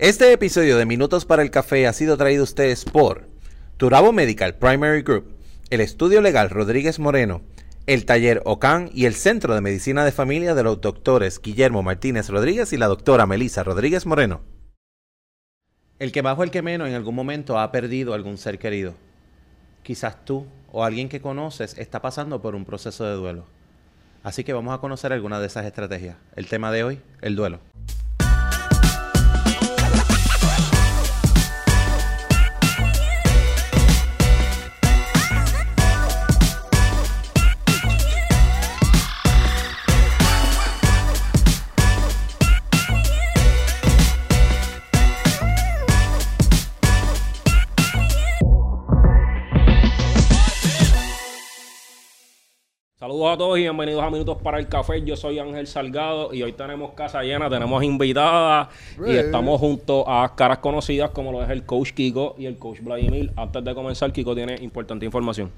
Este 0.00 0.32
episodio 0.32 0.76
de 0.76 0.86
Minutos 0.86 1.24
para 1.24 1.42
el 1.42 1.52
Café 1.52 1.86
ha 1.86 1.92
sido 1.92 2.16
traído 2.16 2.40
a 2.40 2.44
ustedes 2.44 2.84
por 2.84 3.28
Turabo 3.76 4.10
Medical 4.12 4.56
Primary 4.56 5.02
Group, 5.02 5.36
el 5.70 5.80
Estudio 5.80 6.20
Legal 6.20 6.50
Rodríguez 6.50 6.98
Moreno, 6.98 7.42
el 7.86 8.04
Taller 8.04 8.42
OCAN 8.44 8.90
y 8.92 9.04
el 9.04 9.14
Centro 9.14 9.54
de 9.54 9.60
Medicina 9.60 10.04
de 10.04 10.10
Familia 10.10 10.56
de 10.56 10.64
los 10.64 10.80
doctores 10.80 11.40
Guillermo 11.40 11.84
Martínez 11.84 12.28
Rodríguez 12.28 12.72
y 12.72 12.76
la 12.76 12.88
doctora 12.88 13.26
Melisa 13.26 13.62
Rodríguez 13.62 14.04
Moreno. 14.04 14.40
El 16.00 16.10
que 16.10 16.22
bajo 16.22 16.42
el 16.42 16.50
que 16.50 16.62
menos 16.62 16.88
en 16.88 16.94
algún 16.94 17.14
momento 17.14 17.60
ha 17.60 17.70
perdido 17.70 18.14
algún 18.14 18.36
ser 18.36 18.58
querido. 18.58 18.94
Quizás 19.84 20.24
tú 20.24 20.44
o 20.72 20.82
alguien 20.82 21.08
que 21.08 21.20
conoces 21.20 21.78
está 21.78 22.02
pasando 22.02 22.42
por 22.42 22.56
un 22.56 22.64
proceso 22.64 23.04
de 23.04 23.14
duelo. 23.14 23.44
Así 24.24 24.42
que 24.42 24.54
vamos 24.54 24.74
a 24.74 24.78
conocer 24.78 25.12
algunas 25.12 25.38
de 25.38 25.46
esas 25.46 25.64
estrategias. 25.66 26.16
El 26.34 26.48
tema 26.48 26.72
de 26.72 26.82
hoy, 26.82 27.00
el 27.22 27.36
duelo. 27.36 27.60
Saludos 53.14 53.32
a 53.32 53.38
todos 53.38 53.58
y 53.58 53.60
bienvenidos 53.60 54.02
a 54.02 54.10
Minutos 54.10 54.38
para 54.42 54.58
el 54.58 54.66
Café. 54.66 55.00
Yo 55.04 55.16
soy 55.16 55.38
Ángel 55.38 55.68
Salgado 55.68 56.34
y 56.34 56.42
hoy 56.42 56.52
tenemos 56.52 56.94
casa 56.94 57.22
llena, 57.22 57.48
tenemos 57.48 57.84
invitadas 57.84 58.70
y 59.06 59.12
estamos 59.12 59.60
junto 59.60 60.10
a 60.10 60.34
caras 60.34 60.58
conocidas 60.58 61.10
como 61.10 61.30
lo 61.30 61.40
es 61.40 61.48
el 61.48 61.62
coach 61.62 61.92
Kiko 61.92 62.34
y 62.36 62.46
el 62.46 62.58
coach 62.58 62.80
Vladimir. 62.80 63.32
Antes 63.36 63.62
de 63.62 63.72
comenzar, 63.72 64.12
Kiko 64.12 64.34
tiene 64.34 64.56
importante 64.56 65.06
información. 65.06 65.52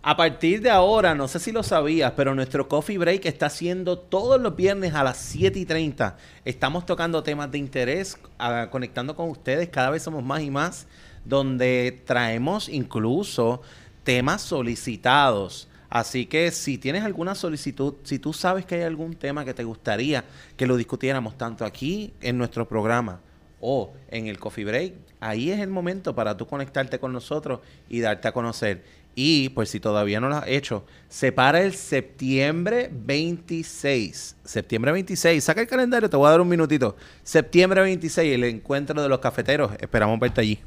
A 0.00 0.16
partir 0.16 0.62
de 0.62 0.70
ahora, 0.70 1.12
no 1.16 1.26
sé 1.26 1.40
si 1.40 1.50
lo 1.50 1.64
sabías, 1.64 2.12
pero 2.12 2.36
nuestro 2.36 2.68
coffee 2.68 2.98
break 2.98 3.26
está 3.26 3.46
haciendo 3.46 3.98
todos 3.98 4.40
los 4.40 4.54
viernes 4.54 4.94
a 4.94 5.02
las 5.02 5.16
7 5.16 5.58
y 5.58 5.66
30. 5.66 6.16
Estamos 6.44 6.86
tocando 6.86 7.24
temas 7.24 7.50
de 7.50 7.58
interés, 7.58 8.16
ah, 8.38 8.68
conectando 8.70 9.16
con 9.16 9.28
ustedes, 9.28 9.68
cada 9.70 9.90
vez 9.90 10.04
somos 10.04 10.22
más 10.22 10.40
y 10.42 10.52
más, 10.52 10.86
donde 11.24 12.00
traemos 12.06 12.68
incluso 12.68 13.60
temas 14.04 14.40
solicitados 14.40 15.68
Así 15.92 16.24
que 16.24 16.50
si 16.52 16.78
tienes 16.78 17.04
alguna 17.04 17.34
solicitud, 17.34 17.96
si 18.02 18.18
tú 18.18 18.32
sabes 18.32 18.64
que 18.64 18.76
hay 18.76 18.80
algún 18.80 19.14
tema 19.14 19.44
que 19.44 19.52
te 19.52 19.62
gustaría 19.62 20.24
que 20.56 20.66
lo 20.66 20.78
discutiéramos 20.78 21.36
tanto 21.36 21.66
aquí 21.66 22.14
en 22.22 22.38
nuestro 22.38 22.66
programa 22.66 23.20
o 23.60 23.92
en 24.08 24.26
el 24.26 24.38
Coffee 24.38 24.64
Break, 24.64 24.94
ahí 25.20 25.50
es 25.50 25.60
el 25.60 25.68
momento 25.68 26.14
para 26.14 26.34
tú 26.34 26.46
conectarte 26.46 26.98
con 26.98 27.12
nosotros 27.12 27.60
y 27.90 28.00
darte 28.00 28.26
a 28.26 28.32
conocer. 28.32 28.82
Y 29.14 29.50
pues 29.50 29.68
si 29.68 29.80
todavía 29.80 30.18
no 30.18 30.30
lo 30.30 30.36
has 30.36 30.48
hecho, 30.48 30.86
separa 31.10 31.60
el 31.60 31.74
septiembre 31.74 32.88
26. 32.90 34.36
Septiembre 34.44 34.92
26. 34.92 35.44
Saca 35.44 35.60
el 35.60 35.66
calendario, 35.66 36.08
te 36.08 36.16
voy 36.16 36.26
a 36.26 36.30
dar 36.30 36.40
un 36.40 36.48
minutito. 36.48 36.96
Septiembre 37.22 37.82
26, 37.82 38.34
el 38.34 38.44
encuentro 38.44 39.02
de 39.02 39.10
los 39.10 39.18
cafeteros. 39.18 39.72
Esperamos 39.78 40.18
verte 40.18 40.40
allí. 40.40 40.58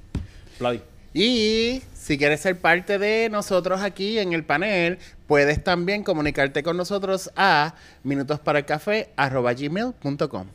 Vladi. 0.60 0.82
Y 1.18 1.82
si 1.94 2.18
quieres 2.18 2.42
ser 2.42 2.60
parte 2.60 3.00
de 3.00 3.30
nosotros 3.30 3.82
aquí 3.82 4.20
en 4.20 4.34
el 4.34 4.44
panel, 4.44 4.98
puedes 5.28 5.64
también 5.64 6.04
comunicarte 6.04 6.62
con 6.62 6.76
nosotros 6.76 7.32
a 7.38 7.74
minutosparaelcafé.com. 8.04 10.48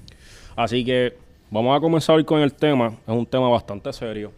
Así 0.56 0.84
que 0.84 1.16
vamos 1.50 1.74
a 1.74 1.80
comenzar 1.80 2.22
con 2.26 2.42
el 2.42 2.52
tema. 2.52 2.88
Es 2.88 3.14
un 3.14 3.24
tema 3.24 3.48
bastante 3.48 3.90
serio 3.94 4.32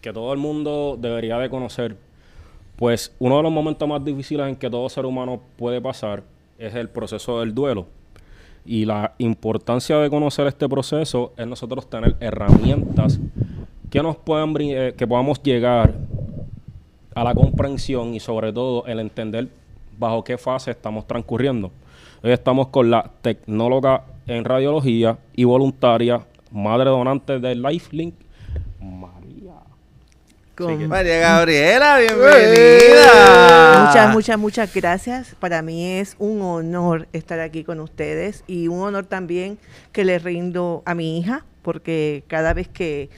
que 0.00 0.14
todo 0.14 0.32
el 0.32 0.38
mundo 0.38 0.96
debería 0.98 1.36
de 1.36 1.50
conocer. 1.50 1.94
Pues 2.76 3.14
uno 3.18 3.36
de 3.36 3.42
los 3.42 3.52
momentos 3.52 3.86
más 3.86 4.02
difíciles 4.02 4.48
en 4.48 4.56
que 4.56 4.70
todo 4.70 4.88
ser 4.88 5.04
humano 5.04 5.42
puede 5.58 5.82
pasar 5.82 6.22
es 6.58 6.74
el 6.74 6.88
proceso 6.88 7.40
del 7.40 7.54
duelo. 7.54 7.86
Y 8.64 8.86
la 8.86 9.12
importancia 9.18 9.98
de 9.98 10.08
conocer 10.08 10.46
este 10.46 10.70
proceso 10.70 11.34
es 11.36 11.46
nosotros 11.46 11.90
tener 11.90 12.16
herramientas 12.18 13.20
que 13.96 14.02
nos 14.02 14.18
puedan 14.18 14.54
eh, 14.58 14.92
que 14.94 15.06
podamos 15.06 15.42
llegar 15.42 15.94
a 17.14 17.24
la 17.24 17.34
comprensión 17.34 18.12
y 18.12 18.20
sobre 18.20 18.52
todo 18.52 18.84
el 18.84 19.00
entender 19.00 19.48
bajo 19.96 20.22
qué 20.22 20.36
fase 20.36 20.70
estamos 20.70 21.06
transcurriendo. 21.06 21.72
Hoy 22.22 22.32
estamos 22.32 22.68
con 22.68 22.90
la 22.90 23.10
tecnóloga 23.22 24.04
en 24.26 24.44
radiología 24.44 25.16
y 25.34 25.44
voluntaria, 25.44 26.20
madre 26.50 26.90
donante 26.90 27.38
de 27.38 27.54
LifeLink, 27.54 28.14
María. 28.82 29.54
María 30.88 31.18
Gabriela, 31.20 31.98
bienvenida. 31.98 33.86
Muchas, 33.86 34.12
muchas, 34.12 34.38
muchas 34.38 34.74
gracias. 34.74 35.34
Para 35.40 35.62
mí 35.62 35.92
es 35.92 36.16
un 36.18 36.42
honor 36.42 37.08
estar 37.14 37.40
aquí 37.40 37.64
con 37.64 37.80
ustedes 37.80 38.44
y 38.46 38.68
un 38.68 38.80
honor 38.80 39.06
también 39.06 39.56
que 39.92 40.04
le 40.04 40.18
rindo 40.18 40.82
a 40.84 40.94
mi 40.94 41.18
hija, 41.18 41.46
porque 41.62 42.24
cada 42.28 42.52
vez 42.52 42.68
que 42.68 43.08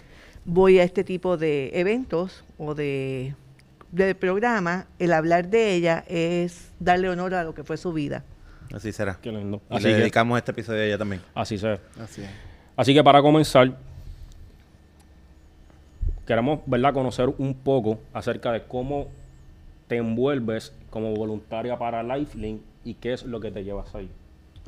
voy 0.49 0.79
a 0.79 0.83
este 0.83 1.05
tipo 1.05 1.37
de 1.37 1.71
eventos 1.75 2.43
o 2.57 2.75
de 2.75 3.35
del 3.93 4.17
programa, 4.17 4.87
el 4.99 5.13
hablar 5.13 5.49
de 5.49 5.75
ella 5.75 6.05
es 6.09 6.73
darle 6.79 7.09
honor 7.09 7.35
a 7.35 7.45
lo 7.45 7.55
que 7.55 7.65
fue 7.65 7.77
su 7.77 7.93
vida. 7.93 8.25
Así 8.73 8.93
será. 8.93 9.19
Qué 9.23 9.33
lindo. 9.33 9.63
Y 9.71 9.81
le 9.81 9.95
dedicamos 9.95 10.37
este 10.37 10.51
episodio 10.51 10.81
a 10.81 10.85
ella 10.85 10.99
también. 10.99 11.23
Así 11.35 11.57
será. 11.57 11.79
Así, 12.03 12.23
Así 12.77 12.93
que 12.93 13.03
para 13.03 13.23
comenzar, 13.23 13.75
queremos 16.27 16.61
¿verdad? 16.67 16.93
conocer 16.93 17.33
un 17.39 17.55
poco 17.55 17.99
acerca 18.13 18.53
de 18.53 18.63
cómo 18.65 19.09
te 19.87 19.97
envuelves 19.97 20.75
como 20.91 21.15
voluntaria 21.15 21.79
para 21.79 22.03
Lifelink 22.03 22.61
y 22.85 22.95
qué 22.95 23.15
es 23.15 23.23
lo 23.23 23.41
que 23.41 23.51
te 23.51 23.65
llevas 23.65 23.95
ahí. 23.95 24.11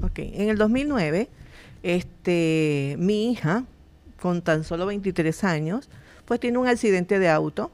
Ok, 0.02 0.18
en 0.18 0.48
el 0.48 0.56
2009, 0.56 1.28
este, 1.82 2.97
mi 2.98 3.32
hija, 3.32 3.64
con 4.20 4.42
tan 4.42 4.64
solo 4.64 4.86
23 4.86 5.44
años, 5.44 5.88
pues 6.25 6.41
tiene 6.41 6.58
un 6.58 6.66
accidente 6.66 7.19
de 7.19 7.28
auto 7.28 7.70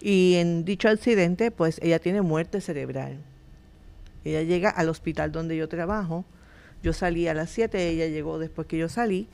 y 0.00 0.36
en 0.36 0.64
dicho 0.64 0.88
accidente, 0.88 1.50
pues 1.50 1.78
ella 1.82 1.98
tiene 1.98 2.22
muerte 2.22 2.60
cerebral. 2.60 3.18
Ella 4.24 4.42
llega 4.42 4.70
al 4.70 4.88
hospital 4.88 5.32
donde 5.32 5.56
yo 5.56 5.68
trabajo. 5.68 6.24
Yo 6.82 6.92
salí 6.92 7.28
a 7.28 7.34
las 7.34 7.50
7, 7.50 7.88
ella 7.88 8.06
llegó 8.06 8.38
después 8.38 8.66
que 8.66 8.78
yo 8.78 8.88
salí. 8.88 9.28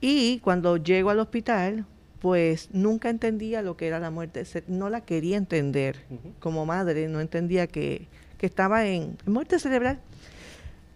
Y 0.00 0.38
cuando 0.40 0.78
llego 0.78 1.10
al 1.10 1.20
hospital, 1.20 1.84
pues 2.20 2.68
nunca 2.72 3.10
entendía 3.10 3.62
lo 3.62 3.76
que 3.76 3.86
era 3.86 3.98
la 3.98 4.10
muerte. 4.10 4.44
No 4.66 4.88
la 4.88 5.02
quería 5.02 5.36
entender. 5.36 6.04
Como 6.40 6.64
madre, 6.64 7.08
no 7.08 7.20
entendía 7.20 7.66
que, 7.66 8.08
estaba 8.40 8.86
en 8.86 9.16
muerte 9.24 9.60
cerebral. 9.60 10.00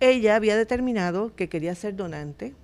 Ella 0.01 0.35
había 0.35 0.57
determinado 0.57 1.33
que 1.37 1.49
quería 1.49 1.77
ser 1.77 1.95
donante 1.95 2.55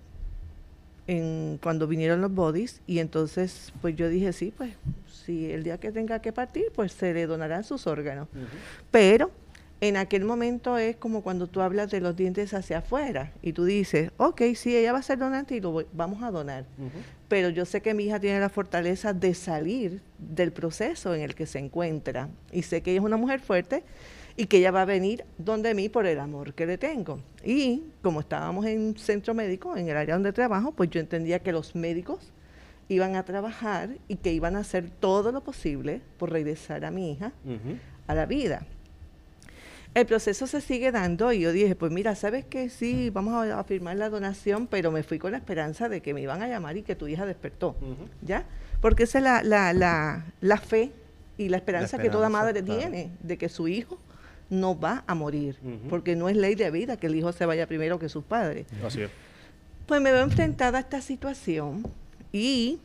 en, 1.06 1.58
cuando 1.62 1.86
vinieron 1.86 2.20
los 2.20 2.32
bodies 2.32 2.80
y 2.86 2.98
entonces 2.98 3.72
pues 3.80 3.96
yo 3.96 4.08
dije 4.08 4.32
sí, 4.32 4.52
pues 4.56 4.74
si 5.24 5.50
el 5.50 5.62
día 5.62 5.78
que 5.78 5.92
tenga 5.92 6.20
que 6.20 6.32
partir, 6.32 6.66
pues 6.74 6.92
se 6.92 7.14
le 7.14 7.26
donarán 7.26 7.64
sus 7.64 7.86
órganos. 7.86 8.28
Pero 8.90 9.30
en 9.80 9.96
aquel 9.96 10.24
momento 10.24 10.78
es 10.78 10.96
como 10.96 11.22
cuando 11.22 11.48
tú 11.48 11.60
hablas 11.60 11.90
de 11.90 12.00
los 12.00 12.14
dientes 12.14 12.54
hacia 12.54 12.78
afuera 12.78 13.32
y 13.42 13.52
tú 13.52 13.64
dices, 13.64 14.12
ok, 14.16 14.42
sí, 14.54 14.76
ella 14.76 14.92
va 14.92 15.00
a 15.00 15.02
ser 15.02 15.18
donante 15.18 15.56
y 15.56 15.60
lo 15.60 15.84
vamos 15.92 16.22
a 16.22 16.30
donar. 16.30 16.66
Pero 17.28 17.48
yo 17.48 17.64
sé 17.64 17.80
que 17.80 17.94
mi 17.94 18.04
hija 18.04 18.20
tiene 18.20 18.38
la 18.38 18.48
fortaleza 18.48 19.12
de 19.12 19.34
salir 19.34 20.00
del 20.18 20.52
proceso 20.52 21.14
en 21.14 21.22
el 21.22 21.34
que 21.34 21.46
se 21.46 21.58
encuentra 21.58 22.28
y 22.52 22.62
sé 22.62 22.82
que 22.82 22.92
ella 22.92 23.00
es 23.00 23.04
una 23.04 23.16
mujer 23.16 23.40
fuerte 23.40 23.82
y 24.36 24.46
que 24.46 24.58
ella 24.58 24.70
va 24.70 24.82
a 24.82 24.86
venir 24.86 25.24
donde 25.38 25.74
mí 25.74 25.88
por 25.88 26.06
el 26.06 26.18
amor 26.18 26.54
que 26.54 26.66
le 26.66 26.78
tengo. 26.78 27.20
Y 27.44 27.84
como 28.02 28.20
estábamos 28.20 28.66
en 28.66 28.96
centro 28.96 29.34
médico, 29.34 29.76
en 29.76 29.88
el 29.88 29.96
área 29.96 30.14
donde 30.14 30.32
trabajo, 30.32 30.72
pues 30.72 30.90
yo 30.90 31.00
entendía 31.00 31.40
que 31.40 31.52
los 31.52 31.74
médicos 31.74 32.32
iban 32.88 33.16
a 33.16 33.24
trabajar 33.24 33.90
y 34.08 34.16
que 34.16 34.32
iban 34.32 34.56
a 34.56 34.60
hacer 34.60 34.90
todo 34.90 35.32
lo 35.32 35.42
posible 35.42 36.00
por 36.18 36.30
regresar 36.30 36.84
a 36.84 36.90
mi 36.90 37.12
hija 37.12 37.32
a 38.06 38.14
la 38.14 38.26
vida. 38.26 38.66
El 39.94 40.06
proceso 40.06 40.46
se 40.46 40.62
sigue 40.62 40.90
dando 40.90 41.32
y 41.32 41.40
yo 41.40 41.52
dije, 41.52 41.76
pues 41.76 41.92
mira, 41.92 42.14
¿sabes 42.14 42.46
qué? 42.46 42.70
Sí, 42.70 43.10
vamos 43.10 43.46
a, 43.46 43.62
firmar 43.64 43.96
la 43.96 44.08
donación, 44.08 44.66
pero 44.66 44.90
me 44.90 45.02
fui 45.02 45.18
con 45.18 45.32
la 45.32 45.36
esperanza 45.36 45.90
de 45.90 46.00
que 46.00 46.14
me 46.14 46.22
iban 46.22 46.42
a 46.42 46.48
llamar 46.48 46.78
y 46.78 46.82
que 46.82 46.96
tu 46.96 47.08
hija 47.08 47.26
despertó, 47.26 47.76
¿ya? 48.22 48.46
Porque 48.80 49.02
esa 49.02 49.18
es 49.18 49.24
la, 49.24 49.42
la, 49.42 49.74
la, 49.74 50.24
la 50.40 50.56
fe 50.56 50.92
y 51.36 51.50
la 51.50 51.58
esperanza, 51.58 51.98
que 51.98 52.08
toda 52.08 52.30
madre 52.30 52.62
tiene 52.62 53.10
de 53.22 53.36
que 53.36 53.50
su 53.50 53.68
hijo 53.68 53.98
no 54.52 54.78
va 54.78 55.02
a 55.06 55.14
morir, 55.14 55.56
porque 55.88 56.14
no 56.14 56.28
es 56.28 56.36
ley 56.36 56.54
de 56.54 56.70
vida 56.70 56.98
que 56.98 57.06
el 57.06 57.14
hijo 57.14 57.32
se 57.32 57.46
vaya 57.46 57.66
primero 57.66 57.98
que 57.98 58.10
sus 58.10 58.22
padres. 58.22 58.66
Así 58.86 59.00
es. 59.00 59.10
Pues 59.86 60.00
me 60.02 60.12
veo 60.12 60.22
enfrentada 60.22 60.76
a 60.76 60.80
esta 60.82 61.00
situación 61.00 61.82
y 62.32 62.78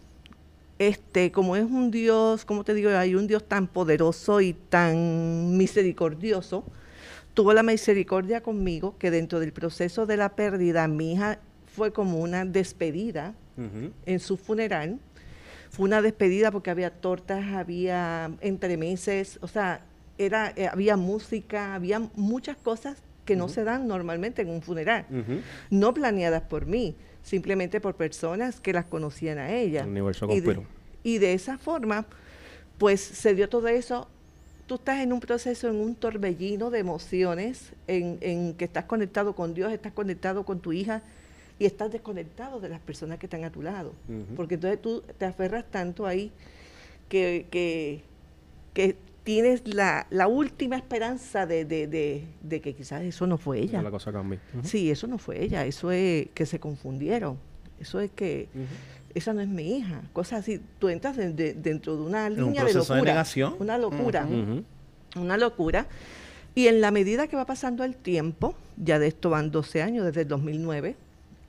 este, 0.79 1.31
como 1.33 1.57
es 1.57 1.65
un 1.65 1.91
Dios, 1.91 2.45
como 2.45 2.63
te 2.63 2.73
digo, 2.73 2.89
hay 2.91 3.15
un 3.15 3.27
Dios 3.27 3.43
tan 3.45 3.67
poderoso 3.67 4.39
y 4.39 4.53
tan 4.53 5.57
misericordioso, 5.57 6.63
tuvo 7.33 7.51
la 7.51 7.63
misericordia 7.63 8.41
conmigo 8.41 8.95
que 8.97 9.11
dentro 9.11 9.41
del 9.41 9.51
proceso 9.51 10.05
de 10.05 10.15
la 10.15 10.29
pérdida, 10.35 10.87
mi 10.87 11.13
hija 11.13 11.39
fue 11.75 11.91
como 11.91 12.19
una 12.19 12.45
despedida 12.45 13.35
Ujú. 13.57 13.91
en 14.05 14.19
su 14.21 14.37
funeral. 14.37 14.99
Fue 15.69 15.83
una 15.83 16.01
despedida 16.01 16.49
porque 16.49 16.69
había 16.69 16.91
tortas, 16.91 17.43
había 17.53 18.31
entremeses, 18.39 19.37
o 19.41 19.47
sea, 19.49 19.81
era, 20.17 20.53
eh, 20.55 20.67
había 20.67 20.97
música, 20.97 21.75
había 21.75 21.99
muchas 22.15 22.57
cosas 22.57 22.97
que 23.25 23.35
no 23.35 23.49
se 23.49 23.63
dan 23.63 23.87
normalmente 23.87 24.41
en 24.41 24.49
un 24.49 24.61
funeral, 24.61 25.05
no 25.69 25.93
planeadas 25.93 26.43
por 26.43 26.65
mí, 26.65 26.95
simplemente 27.23 27.81
por 27.81 27.95
personas 27.95 28.61
que 28.61 28.71
las 28.71 28.85
conocían 28.85 29.37
a 29.37 29.51
ella. 29.51 29.81
El 29.81 29.89
universo 29.89 30.27
y, 30.31 30.39
de, 30.39 30.61
y 31.03 31.17
de 31.17 31.33
esa 31.33 31.57
forma, 31.57 32.05
pues 32.77 33.01
se 33.01 33.35
dio 33.35 33.49
todo 33.49 33.67
eso. 33.67 34.07
Tú 34.65 34.75
estás 34.75 34.99
en 34.99 35.11
un 35.11 35.19
proceso, 35.19 35.69
en 35.69 35.75
un 35.75 35.95
torbellino 35.95 36.69
de 36.69 36.79
emociones, 36.79 37.73
en, 37.87 38.17
en 38.21 38.53
que 38.53 38.65
estás 38.65 38.85
conectado 38.85 39.35
con 39.35 39.53
Dios, 39.53 39.71
estás 39.73 39.91
conectado 39.91 40.43
con 40.43 40.59
tu 40.59 40.71
hija 40.71 41.01
y 41.59 41.65
estás 41.65 41.91
desconectado 41.91 42.59
de 42.59 42.69
las 42.69 42.79
personas 42.79 43.17
que 43.19 43.25
están 43.25 43.43
a 43.43 43.51
tu 43.51 43.61
lado. 43.61 43.93
Porque 44.35 44.55
entonces 44.55 44.81
tú 44.81 45.03
te 45.17 45.25
aferras 45.25 45.65
tanto 45.69 46.05
ahí 46.05 46.31
que, 47.09 47.45
que, 47.49 48.03
que 48.73 48.95
tienes 49.27 49.67
la, 49.67 50.07
la 50.09 50.29
última 50.29 50.77
esperanza 50.77 51.45
de, 51.45 51.65
de, 51.65 51.85
de, 51.87 52.23
de 52.41 52.61
que 52.61 52.73
quizás 52.73 53.01
eso 53.03 53.27
no 53.27 53.37
fue 53.37 53.59
ella. 53.59 53.81
La 53.81 53.91
cosa 53.91 54.13
cambia. 54.13 54.39
Ujú. 54.57 54.65
Sí, 54.65 54.89
eso 54.89 55.05
no 55.05 55.17
fue 55.17 55.43
ella, 55.43 55.65
eso 55.65 55.91
es 55.91 56.27
que 56.33 56.45
se 56.45 56.61
confundieron. 56.61 57.37
Eso 57.77 57.99
es 57.99 58.09
que 58.11 58.47
esa 59.13 59.33
no 59.33 59.41
es 59.41 59.49
mi 59.49 59.79
hija. 59.79 60.01
Cosas 60.13 60.39
así, 60.39 60.61
tú 60.79 60.87
entras 60.87 61.17
de- 61.17 61.33
de- 61.33 61.53
dentro 61.53 61.97
de 61.97 62.03
una 62.03 62.27
un 62.27 62.35
línea 62.37 62.63
de 62.63 62.71
proceso 62.71 62.93
de 62.93 62.99
locura. 62.99 63.11
negación. 63.11 63.55
Una 63.59 63.77
locura, 63.77 64.25
Ujú. 64.25 64.63
una 65.21 65.35
locura. 65.35 65.87
Y 66.55 66.67
en 66.67 66.79
la 66.79 66.91
medida 66.91 67.27
que 67.27 67.35
va 67.35 67.45
pasando 67.45 67.83
el 67.83 67.97
tiempo, 67.97 68.55
ya 68.77 68.97
de 68.97 69.07
esto 69.07 69.29
van 69.29 69.51
12 69.51 69.81
años, 69.81 70.05
desde 70.05 70.21
el 70.21 70.29
2009, 70.29 70.95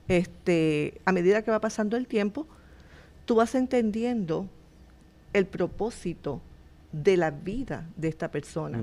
este, 0.09 1.01
a 1.05 1.13
medida 1.13 1.43
que 1.43 1.53
va 1.53 1.61
pasando 1.61 1.97
el 1.97 2.09
tiempo, 2.09 2.49
tú 3.25 3.37
vas 3.37 3.55
entendiendo 3.55 4.49
el 5.33 5.47
propósito 5.47 6.41
de 6.93 7.17
la 7.17 7.31
vida 7.31 7.87
de 7.97 8.09
esta 8.09 8.31
persona 8.31 8.83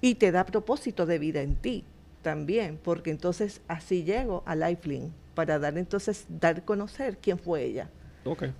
y 0.00 0.16
te 0.16 0.30
da 0.30 0.44
propósito 0.44 1.06
de 1.06 1.18
vida 1.18 1.42
en 1.42 1.56
ti 1.56 1.84
también, 2.22 2.78
porque 2.82 3.10
entonces 3.10 3.60
así 3.68 4.04
llego 4.04 4.42
a 4.46 4.54
Lifeline 4.54 5.10
para 5.34 5.58
dar 5.58 5.76
entonces 5.78 6.26
dar 6.28 6.58
a 6.58 6.64
conocer 6.64 7.18
quién 7.18 7.38
fue 7.38 7.64
ella, 7.64 7.88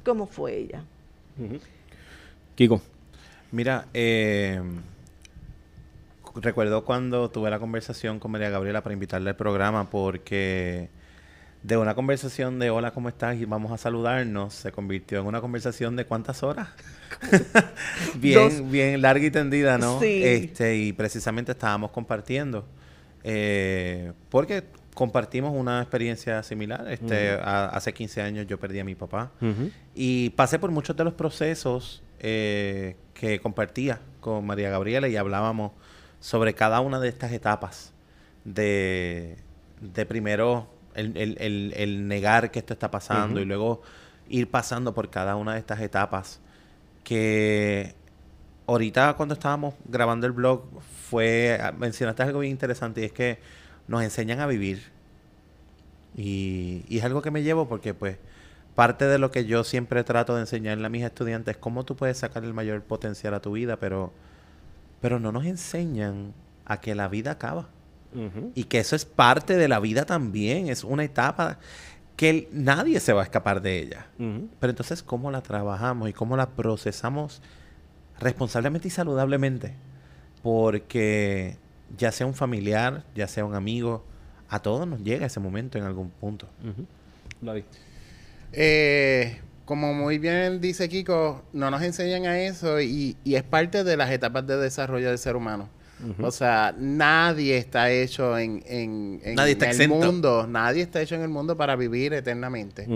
cómo 0.05 0.27
fue 0.27 0.57
ella. 0.57 0.85
Kiko. 2.55 2.81
Mira, 3.53 3.87
eh, 3.95 4.61
recuerdo 6.35 6.85
cuando 6.85 7.31
tuve 7.31 7.51
la 7.51 7.59
conversación 7.59 8.19
con 8.19 8.31
María 8.31 8.51
Gabriela 8.51 8.83
para 8.83 8.93
invitarle 8.93 9.31
al 9.31 9.37
programa 9.37 9.89
porque 9.89 10.91
de 11.67 11.77
una 11.77 11.95
conversación 11.97 12.59
de 12.61 12.71
hola, 12.71 12.93
¿cómo 12.93 13.09
estás? 13.09 13.37
y 13.37 13.45
vamos 13.45 13.73
a 13.73 13.77
saludarnos 13.79 14.55
se 14.55 14.71
convirtió 14.71 15.21
en 15.21 15.27
una 15.27 15.41
conversación 15.41 15.97
de 15.97 16.05
cuántas 16.05 16.43
horas. 16.45 16.69
bien, 18.17 18.39
Dos. 18.61 18.71
bien 18.71 19.03
larga 19.03 19.25
y 19.27 19.31
tendida, 19.31 19.79
¿no? 19.79 19.99
Sí. 20.01 20.23
Este, 20.23 20.77
y 20.77 20.93
precisamente 20.93 21.53
estábamos 21.53 21.91
compartiendo. 21.91 22.67
eh, 23.25 24.13
porque 24.29 24.65
compartimos 24.95 25.53
una 25.55 25.81
experiencia 25.83 26.43
similar. 26.43 26.87
Este, 26.91 27.31
a- 27.33 27.67
hace 27.67 27.93
15 27.93 28.23
años 28.23 28.47
yo 28.47 28.59
perdí 28.59 28.79
a 28.79 28.85
mi 28.85 28.95
papá. 28.95 29.31
Y 29.95 30.31
pasé 30.31 30.59
por 30.59 30.71
muchos 30.71 30.97
de 30.97 31.05
los 31.05 31.13
procesos 31.15 32.03
eh, 32.21 32.97
que 33.13 33.41
compartía 33.41 34.01
con 34.21 34.47
María 34.47 34.71
Gabriela 34.71 35.09
y 35.09 35.17
hablábamos 35.17 35.73
sobre 36.21 36.55
cada 36.55 36.81
una 36.81 36.99
de 37.01 37.09
estas 37.09 37.33
etapas 37.33 37.93
de, 38.45 39.37
de 39.81 40.07
primero 40.07 40.67
el, 40.97 41.17
el- 41.17 41.37
el- 41.41 41.73
el 41.77 42.09
negar 42.09 42.51
que 42.51 42.59
esto 42.61 42.73
está 42.75 42.91
pasando 42.91 43.41
y 43.41 43.45
luego 43.45 43.83
ir 44.29 44.51
pasando 44.51 44.95
por 44.95 45.11
cada 45.11 45.37
una 45.37 45.55
de 45.55 45.61
estas 45.61 45.81
etapas 45.81 46.41
que 47.05 47.95
ahorita 48.67 49.15
cuando 49.17 49.35
estábamos 49.35 49.75
grabando 49.87 50.27
el 50.27 50.33
blog 50.33 50.63
fue 51.11 51.59
mencionaste 51.79 52.23
algo 52.25 52.41
bien 52.41 52.53
interesante 52.53 53.03
y 53.03 53.05
es 53.05 53.13
que 53.13 53.41
nos 53.89 54.03
enseñan 54.03 54.41
a 54.41 54.47
vivir 54.47 54.83
y, 56.17 56.85
y 56.89 56.99
es 56.99 57.05
algo 57.05 57.23
que 57.23 57.31
me 57.31 57.43
llevo 57.43 57.69
porque 57.69 57.95
pues 57.95 58.19
parte 58.75 59.07
de 59.07 59.19
lo 59.19 59.31
que 59.31 59.45
yo 59.47 59.65
siempre 59.65 60.05
trato 60.05 60.35
de 60.35 60.43
enseñarle 60.43 60.87
a 60.87 60.91
mis 60.91 61.05
estudiantes 61.05 61.57
es 61.57 61.61
cómo 61.61 61.85
tú 61.85 61.97
puedes 61.97 62.19
sacar 62.19 62.45
el 62.45 62.55
mayor 62.55 62.83
potencial 62.83 63.35
a 63.35 63.41
tu 63.41 63.53
vida, 63.53 63.79
pero, 63.79 64.13
pero 65.01 65.21
no 65.21 65.33
nos 65.33 65.47
enseñan 65.47 66.35
a 66.67 66.81
que 66.81 66.95
la 66.95 67.09
vida 67.09 67.33
acaba. 67.33 67.69
Y 68.55 68.65
que 68.65 68.79
eso 68.79 68.97
es 68.97 69.05
parte 69.05 69.57
de 69.57 69.69
la 69.69 69.79
vida 69.81 70.05
también, 70.07 70.69
es 70.69 70.85
una 70.85 71.05
etapa 71.05 71.59
que 72.17 72.31
el- 72.31 72.49
nadie 72.53 72.99
se 73.01 73.13
va 73.13 73.21
a 73.21 73.25
escapar 73.25 73.61
de 73.61 73.79
ella. 73.79 74.07
Pero 74.19 74.71
entonces, 74.71 75.03
¿cómo 75.03 75.31
la 75.31 75.43
trabajamos 75.43 76.09
y 76.09 76.13
cómo 76.13 76.37
la 76.37 76.49
procesamos 76.51 77.43
responsablemente 78.19 78.89
y 78.89 78.91
saludablemente? 78.91 79.75
Porque 80.43 81.57
ya 81.99 82.13
sea 82.13 82.27
un 82.27 82.35
familiar, 82.35 83.05
ya 83.15 83.27
sea 83.29 83.45
un 83.45 83.55
amigo, 83.55 84.05
a 84.49 84.61
todos 84.61 84.87
nos 84.87 85.03
llega 85.03 85.27
ese 85.27 85.41
momento 85.41 85.77
en 85.77 85.85
algún 85.85 86.11
punto. 86.11 86.49
Vladi. 87.41 87.65
Eh, 88.53 89.41
como 89.65 89.93
muy 89.93 90.19
bien 90.19 90.61
dice 90.61 90.89
Kiko, 90.89 91.43
no 91.53 91.71
nos 91.71 91.83
enseñan 91.83 92.25
a 92.27 92.39
eso 92.39 92.81
y, 92.81 93.17
y 93.25 93.35
es 93.35 93.43
parte 93.43 93.83
de 93.85 93.97
las 93.97 94.11
etapas 94.11 94.47
de 94.47 94.57
desarrollo 94.57 95.09
del 95.09 95.19
ser 95.19 95.35
humano. 95.37 95.69
O 96.21 96.31
sea, 96.31 96.75
nadie 96.79 97.57
está 97.57 97.91
hecho 97.91 98.37
en, 98.37 98.63
en- 98.67 99.21
en 99.25 99.35
Nadie 99.35 99.53
está 99.53 99.71
el 99.71 99.89
mundo, 99.89 100.47
nadie 100.47 100.83
está 100.83 101.01
hecho 101.01 101.15
en 101.15 101.23
el 101.23 101.29
mundo 101.29 101.57
para 101.57 101.75
vivir 101.75 102.13
eternamente. 102.13 102.87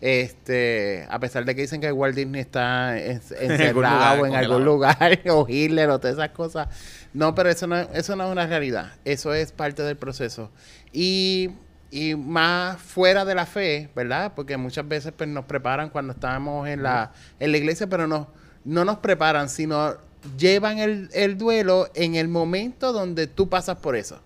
Este, 0.00 1.06
a 1.08 1.18
pesar 1.20 1.44
de 1.44 1.54
que 1.54 1.60
dicen 1.62 1.80
que 1.80 1.92
Walt 1.92 2.16
Disney 2.16 2.40
está 2.40 2.98
encerrado 2.98 4.26
en 4.26 4.34
algún 4.34 4.64
lugar, 4.64 5.20
o 5.30 5.46
Hitler, 5.48 5.88
o 5.90 5.98
todas 6.00 6.16
esas 6.16 6.30
cosas. 6.30 6.68
No, 7.14 7.34
pero 7.34 7.48
eso 7.48 7.66
no, 7.66 7.76
eso 7.76 8.16
no 8.16 8.26
es 8.26 8.32
una 8.32 8.46
realidad. 8.46 8.92
Eso 9.04 9.32
es 9.34 9.52
parte 9.52 9.82
del 9.82 9.96
proceso. 9.96 10.50
Y, 10.92 11.50
y 11.90 12.14
más 12.16 12.80
fuera 12.80 13.24
de 13.24 13.34
la 13.34 13.46
fe, 13.46 13.88
¿verdad? 13.94 14.32
Porque 14.34 14.56
muchas 14.56 14.86
veces 14.88 15.12
pues, 15.16 15.28
nos 15.28 15.44
preparan 15.44 15.90
cuando 15.90 16.12
estamos 16.12 16.66
en 16.68 16.82
la, 16.82 17.12
en 17.38 17.52
la 17.52 17.58
iglesia, 17.58 17.86
pero 17.86 18.06
no, 18.06 18.28
no 18.64 18.84
nos 18.84 18.98
preparan, 18.98 19.48
sino 19.48 19.94
llevan 20.38 20.78
el, 20.78 21.08
el 21.12 21.38
duelo 21.38 21.88
en 21.94 22.14
el 22.14 22.28
momento 22.28 22.92
donde 22.92 23.26
tú 23.26 23.48
pasas 23.48 23.78
por 23.78 23.96
eso. 23.96 24.20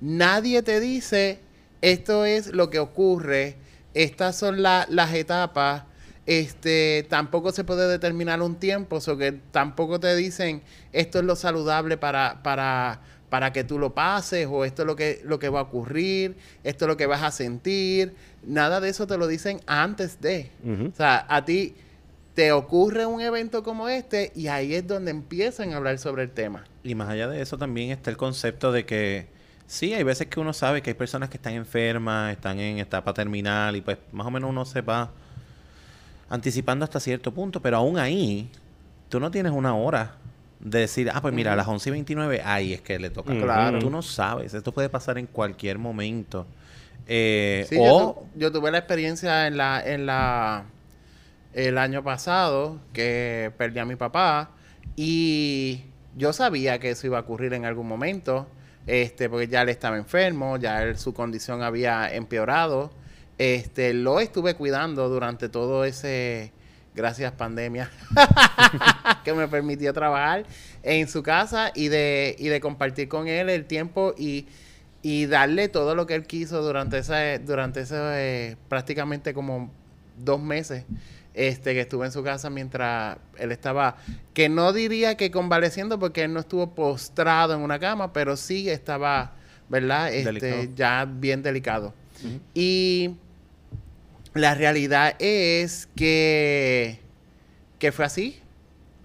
Nadie 0.00 0.62
te 0.62 0.80
dice, 0.80 1.38
esto 1.82 2.24
es 2.24 2.48
lo 2.52 2.70
que 2.70 2.78
ocurre, 2.78 3.56
estas 3.94 4.36
son 4.36 4.62
la- 4.62 4.86
las 4.90 5.14
etapas, 5.14 5.84
este, 6.26 7.06
tampoco 7.08 7.52
se 7.52 7.64
puede 7.64 7.88
determinar 7.88 8.40
un 8.42 8.56
tiempo, 8.56 8.98
o 9.06 9.16
que 9.18 9.32
tampoco 9.50 10.00
te 10.00 10.14
dicen, 10.16 10.62
esto 10.92 11.18
es 11.18 11.24
lo 11.24 11.36
saludable 11.36 11.96
para, 11.96 12.42
para, 12.42 13.00
para 13.28 13.52
que 13.52 13.64
tú 13.64 13.78
lo 13.78 13.94
pases, 13.94 14.46
o 14.50 14.64
esto 14.64 14.82
es 14.82 14.86
lo 14.86 14.96
que, 14.96 15.20
lo 15.24 15.38
que 15.38 15.48
va 15.48 15.60
a 15.60 15.62
ocurrir, 15.64 16.36
esto 16.64 16.84
es 16.84 16.88
lo 16.88 16.96
que 16.96 17.06
vas 17.06 17.22
a 17.22 17.30
sentir, 17.30 18.14
nada 18.42 18.80
de 18.80 18.88
eso 18.88 19.06
te 19.06 19.16
lo 19.18 19.26
dicen 19.26 19.60
antes 19.66 20.20
de. 20.20 20.50
O 20.92 20.96
sea, 20.96 21.26
a 21.28 21.44
ti 21.44 21.74
te 22.34 22.50
ocurre 22.52 23.06
un 23.06 23.20
evento 23.20 23.62
como 23.62 23.88
este 23.88 24.32
y 24.34 24.48
ahí 24.48 24.74
es 24.74 24.86
donde 24.86 25.10
empiezan 25.12 25.72
a 25.72 25.76
hablar 25.76 25.98
sobre 25.98 26.24
el 26.24 26.30
tema. 26.30 26.64
Y 26.82 26.94
más 26.94 27.08
allá 27.08 27.28
de 27.28 27.40
eso 27.40 27.56
también 27.58 27.90
está 27.90 28.10
el 28.10 28.16
concepto 28.16 28.72
de 28.72 28.84
que 28.84 29.26
sí, 29.66 29.94
hay 29.94 30.02
veces 30.02 30.26
que 30.26 30.40
uno 30.40 30.52
sabe 30.52 30.82
que 30.82 30.90
hay 30.90 30.94
personas 30.94 31.28
que 31.30 31.36
están 31.36 31.54
enfermas, 31.54 32.32
están 32.32 32.58
en 32.58 32.78
etapa 32.78 33.14
terminal 33.14 33.76
y 33.76 33.80
pues 33.80 33.98
más 34.12 34.26
o 34.26 34.30
menos 34.30 34.50
uno 34.50 34.64
se 34.64 34.80
va 34.80 35.10
anticipando 36.28 36.84
hasta 36.84 37.00
cierto 37.00 37.32
punto, 37.32 37.60
pero 37.60 37.76
aún 37.76 37.98
ahí 37.98 38.48
tú 39.08 39.20
no 39.20 39.30
tienes 39.30 39.52
una 39.52 39.74
hora 39.76 40.12
de 40.60 40.80
decir, 40.80 41.10
ah, 41.12 41.20
pues 41.20 41.34
mira, 41.34 41.52
a 41.52 41.56
las 41.56 41.68
11 41.68 41.90
y 41.90 41.92
29, 41.92 42.42
ahí 42.44 42.72
es 42.72 42.80
que 42.80 42.98
le 42.98 43.10
toca. 43.10 43.32
Claro. 43.34 43.78
Tú 43.78 43.90
no 43.90 44.00
sabes, 44.02 44.54
esto 44.54 44.72
puede 44.72 44.88
pasar 44.88 45.18
en 45.18 45.26
cualquier 45.26 45.78
momento. 45.78 46.46
Eh, 47.06 47.66
Sí, 47.68 47.76
o, 47.78 47.84
yo, 47.84 48.14
tu- 48.32 48.38
yo 48.40 48.52
tuve 48.52 48.70
la 48.70 48.78
experiencia 48.78 49.46
en 49.46 49.58
la, 49.58 49.82
en 49.84 50.06
la 50.06 50.64
el 51.54 51.78
año 51.78 52.02
pasado 52.02 52.80
que 52.92 53.52
perdí 53.56 53.78
a 53.78 53.84
mi 53.84 53.96
papá 53.96 54.50
y 54.96 55.84
yo 56.16 56.32
sabía 56.32 56.78
que 56.78 56.90
eso 56.90 57.06
iba 57.06 57.18
a 57.18 57.22
ocurrir 57.22 57.54
en 57.54 57.64
algún 57.64 57.88
momento, 57.88 58.46
este, 58.86 59.28
porque 59.28 59.48
ya 59.48 59.62
él 59.62 59.68
estaba 59.68 59.96
enfermo, 59.96 60.56
ya 60.56 60.94
su 60.96 61.14
condición 61.14 61.62
había 61.62 62.12
empeorado. 62.12 62.90
Este, 63.38 63.94
lo 63.94 64.20
estuve 64.20 64.54
cuidando 64.54 65.08
durante 65.08 65.48
todo 65.48 65.84
ese, 65.84 66.52
gracias 66.94 67.32
pandemia, 67.32 67.90
que 69.24 69.32
me 69.32 69.48
permitió 69.48 69.92
trabajar 69.92 70.44
en 70.82 71.08
su 71.08 71.22
casa 71.22 71.72
y 71.74 71.88
de, 71.88 72.36
y 72.38 72.48
de 72.48 72.60
compartir 72.60 73.08
con 73.08 73.26
él 73.26 73.48
el 73.48 73.64
tiempo 73.64 74.14
y, 74.16 74.46
y 75.02 75.26
darle 75.26 75.68
todo 75.68 75.96
lo 75.96 76.06
que 76.06 76.14
él 76.14 76.26
quiso 76.26 76.62
durante 76.62 76.98
ese, 76.98 77.40
durante 77.40 77.80
ese 77.80 77.96
eh, 77.98 78.56
prácticamente 78.68 79.34
como 79.34 79.72
dos 80.16 80.40
meses 80.40 80.84
este 81.34 81.74
que 81.74 81.80
estuve 81.80 82.06
en 82.06 82.12
su 82.12 82.22
casa 82.22 82.48
mientras 82.48 83.18
él 83.38 83.52
estaba 83.52 83.96
que 84.32 84.48
no 84.48 84.72
diría 84.72 85.16
que 85.16 85.30
convaleciendo 85.30 85.98
porque 85.98 86.22
él 86.22 86.32
no 86.32 86.40
estuvo 86.40 86.74
postrado 86.74 87.54
en 87.54 87.60
una 87.60 87.78
cama 87.78 88.12
pero 88.12 88.36
sí 88.36 88.70
estaba 88.70 89.32
verdad 89.68 90.12
este 90.12 90.32
Delicado. 90.32 90.74
ya 90.76 91.04
bien 91.04 91.42
delicado 91.42 91.92
y 92.54 93.16
la 94.34 94.54
realidad 94.54 95.14
es 95.20 95.88
que, 95.94 97.00
que 97.78 97.92
fue 97.92 98.04
así. 98.04 98.40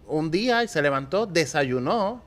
Un 0.07 0.31
día 0.31 0.67
se 0.67 0.81
levantó, 0.81 1.27
desayunó, 1.27 2.23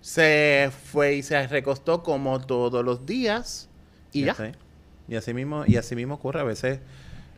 se 0.00 0.70
fue 0.90 1.16
y 1.16 1.22
se 1.22 1.46
recostó 1.46 2.02
como 2.02 2.40
todos 2.40 2.84
los 2.84 3.04
días 3.04 3.68
y 4.12 4.24
ya. 4.24 4.54
Y 5.08 5.14
así 5.14 5.34
mismo, 5.34 5.64
y 5.66 5.76
así 5.76 5.94
mismo 5.94 6.14
ocurre 6.14 6.40
a 6.40 6.44
veces, 6.44 6.80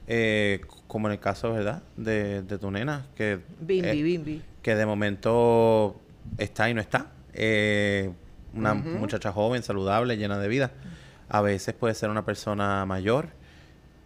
eh, 0.06 0.60
como 0.88 1.06
en 1.06 1.12
el 1.12 1.20
caso, 1.20 1.52
¿verdad? 1.52 1.82
De, 1.96 2.42
de 2.42 2.58
tu 2.58 2.70
nena, 2.72 3.06
que, 3.14 3.38
Bimbi, 3.60 3.88
eh, 3.88 4.02
bimbi. 4.02 4.42
que 4.62 4.74
de 4.74 4.84
momento 4.86 6.00
está 6.38 6.68
y 6.68 6.74
no 6.74 6.80
está. 6.80 7.12
Eh, 7.34 8.10
una 8.54 8.74
muchacha 8.74 9.30
joven, 9.30 9.62
saludable, 9.62 10.16
llena 10.16 10.38
de 10.38 10.48
vida. 10.48 10.72
A 11.28 11.40
veces 11.42 11.74
puede 11.74 11.94
ser 11.94 12.08
una 12.10 12.24
persona 12.24 12.84
mayor, 12.86 13.28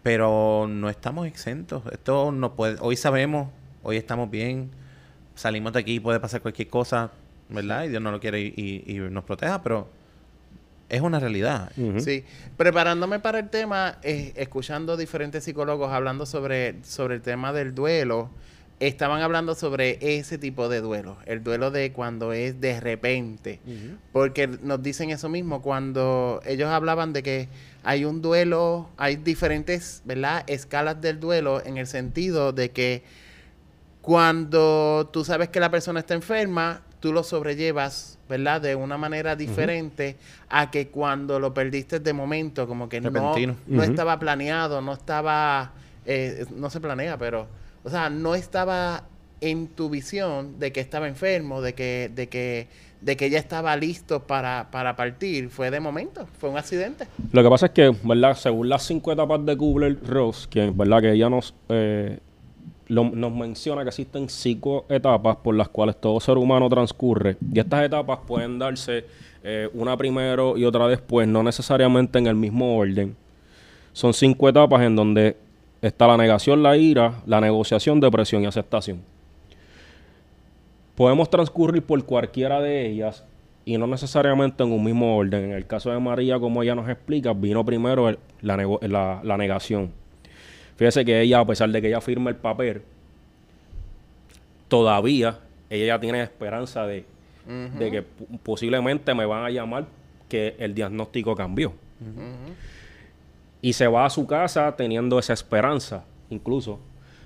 pero 0.02 0.66
no 0.68 0.90
estamos 0.90 1.26
exentos. 1.26 1.82
Esto 1.92 2.32
no 2.32 2.54
puede. 2.54 2.76
Hoy 2.80 2.96
sabemos, 2.96 3.48
hoy 3.84 3.96
estamos 3.96 4.30
bien, 4.30 4.70
salimos 5.34 5.72
de 5.72 5.78
aquí, 5.80 6.00
puede 6.00 6.18
pasar 6.20 6.42
cualquier 6.42 6.68
cosa, 6.68 7.12
¿verdad? 7.48 7.84
Y 7.84 7.88
Dios 7.90 8.02
no 8.02 8.10
lo 8.10 8.18
quiere 8.20 8.40
y, 8.40 8.52
y- 8.56 8.92
y 8.96 8.98
nos 8.98 9.24
proteja, 9.24 9.62
pero 9.62 9.88
es 10.92 11.00
una 11.00 11.18
realidad. 11.18 11.72
Sí, 11.98 12.24
preparándome 12.56 13.18
para 13.18 13.38
el 13.38 13.48
tema, 13.48 13.98
eh, 14.02 14.32
escuchando 14.36 14.96
diferentes 14.96 15.42
psicólogos 15.42 15.90
hablando 15.90 16.26
sobre, 16.26 16.76
sobre 16.84 17.14
el 17.14 17.22
tema 17.22 17.52
del 17.54 17.74
duelo, 17.74 18.30
estaban 18.78 19.22
hablando 19.22 19.54
sobre 19.54 19.98
ese 20.00 20.36
tipo 20.36 20.68
de 20.68 20.80
duelo, 20.80 21.16
el 21.24 21.42
duelo 21.42 21.70
de 21.70 21.92
cuando 21.92 22.32
es 22.32 22.60
de 22.60 22.78
repente, 22.78 23.60
porque 24.12 24.46
nos 24.46 24.82
dicen 24.82 25.10
eso 25.10 25.28
mismo, 25.28 25.62
cuando 25.62 26.42
ellos 26.44 26.68
hablaban 26.68 27.12
de 27.12 27.22
que 27.22 27.48
hay 27.84 28.04
un 28.04 28.20
duelo, 28.20 28.90
hay 28.98 29.16
diferentes, 29.16 30.02
¿verdad? 30.04 30.44
Escalas 30.46 31.00
del 31.00 31.20
duelo 31.20 31.64
en 31.64 31.78
el 31.78 31.86
sentido 31.86 32.52
de 32.52 32.70
que 32.70 33.02
cuando 34.02 35.08
tú 35.12 35.24
sabes 35.24 35.48
que 35.48 35.60
la 35.60 35.70
persona 35.70 36.00
está 36.00 36.14
enferma, 36.14 36.82
tú 37.00 37.12
lo 37.12 37.22
sobrellevas, 37.22 38.18
¿verdad? 38.32 38.62
De 38.62 38.74
una 38.74 38.96
manera 38.96 39.36
diferente 39.36 40.16
a 40.48 40.70
que 40.70 40.88
cuando 40.88 41.38
lo 41.38 41.52
perdiste 41.52 42.00
de 42.00 42.14
momento, 42.14 42.66
como 42.66 42.88
que 42.88 42.98
no, 42.98 43.10
no 43.66 43.82
estaba 43.82 44.18
planeado, 44.18 44.80
no 44.80 44.94
estaba, 44.94 45.72
eh, 46.06 46.46
no 46.56 46.70
se 46.70 46.80
planea, 46.80 47.18
pero, 47.18 47.46
o 47.84 47.90
sea, 47.90 48.08
no 48.08 48.34
estaba 48.34 49.04
en 49.42 49.66
tu 49.66 49.90
visión 49.90 50.58
de 50.58 50.72
que 50.72 50.80
estaba 50.80 51.08
enfermo, 51.08 51.60
de 51.60 51.74
que, 51.74 52.10
de 52.14 52.30
que, 52.30 52.68
de 53.02 53.18
que 53.18 53.28
ya 53.28 53.38
estaba 53.38 53.76
listo 53.76 54.20
para, 54.20 54.70
para 54.70 54.96
partir. 54.96 55.50
Fue 55.50 55.70
de 55.70 55.80
momento, 55.80 56.26
fue 56.38 56.48
un 56.48 56.56
accidente. 56.56 57.06
Lo 57.32 57.42
que 57.42 57.50
pasa 57.50 57.66
es 57.66 57.72
que, 57.72 57.94
¿verdad? 58.02 58.34
Según 58.34 58.70
las 58.70 58.84
cinco 58.84 59.12
etapas 59.12 59.44
de 59.44 59.54
Kubler-Ross, 59.58 60.46
que, 60.46 60.72
¿verdad? 60.74 61.02
Que 61.02 61.12
ella 61.12 61.28
nos, 61.28 61.54
eh, 61.68 62.18
nos 62.92 63.32
menciona 63.32 63.82
que 63.82 63.88
existen 63.88 64.28
cinco 64.28 64.84
etapas 64.88 65.36
por 65.36 65.54
las 65.54 65.68
cuales 65.68 65.96
todo 65.96 66.20
ser 66.20 66.36
humano 66.36 66.68
transcurre. 66.68 67.36
Y 67.52 67.58
estas 67.58 67.84
etapas 67.84 68.20
pueden 68.26 68.58
darse 68.58 69.04
eh, 69.42 69.68
una 69.72 69.96
primero 69.96 70.56
y 70.56 70.64
otra 70.64 70.86
después, 70.88 71.26
no 71.26 71.42
necesariamente 71.42 72.18
en 72.18 72.26
el 72.26 72.34
mismo 72.34 72.76
orden. 72.76 73.16
Son 73.92 74.12
cinco 74.12 74.48
etapas 74.48 74.82
en 74.82 74.94
donde 74.94 75.36
está 75.80 76.06
la 76.06 76.16
negación, 76.16 76.62
la 76.62 76.76
ira, 76.76 77.22
la 77.26 77.40
negociación, 77.40 77.98
depresión 78.00 78.42
y 78.42 78.46
aceptación. 78.46 79.02
Podemos 80.94 81.30
transcurrir 81.30 81.82
por 81.82 82.04
cualquiera 82.04 82.60
de 82.60 82.86
ellas 82.86 83.24
y 83.64 83.78
no 83.78 83.86
necesariamente 83.86 84.62
en 84.62 84.72
un 84.72 84.84
mismo 84.84 85.16
orden. 85.16 85.44
En 85.44 85.52
el 85.52 85.66
caso 85.66 85.90
de 85.90 85.98
María, 85.98 86.38
como 86.38 86.62
ella 86.62 86.74
nos 86.74 86.88
explica, 86.88 87.32
vino 87.32 87.64
primero 87.64 88.14
la 88.42 89.36
negación. 89.38 90.01
Fíjese 90.76 91.04
que 91.04 91.20
ella, 91.20 91.40
a 91.40 91.46
pesar 91.46 91.70
de 91.70 91.80
que 91.80 91.88
ella 91.88 92.00
firma 92.00 92.30
el 92.30 92.36
papel, 92.36 92.82
todavía 94.68 95.38
ella 95.72 95.86
ya 95.86 96.00
tiene 96.00 96.22
esperanza 96.22 96.86
de, 96.86 97.06
de 97.46 97.90
que 97.90 98.04
posiblemente 98.42 99.14
me 99.14 99.24
van 99.24 99.44
a 99.44 99.50
llamar 99.50 99.86
que 100.28 100.54
el 100.58 100.74
diagnóstico 100.74 101.34
cambió. 101.34 101.72
Y 103.62 103.72
se 103.72 103.86
va 103.86 104.04
a 104.04 104.10
su 104.10 104.26
casa 104.26 104.74
teniendo 104.76 105.18
esa 105.18 105.32
esperanza, 105.32 106.04
incluso 106.28 106.78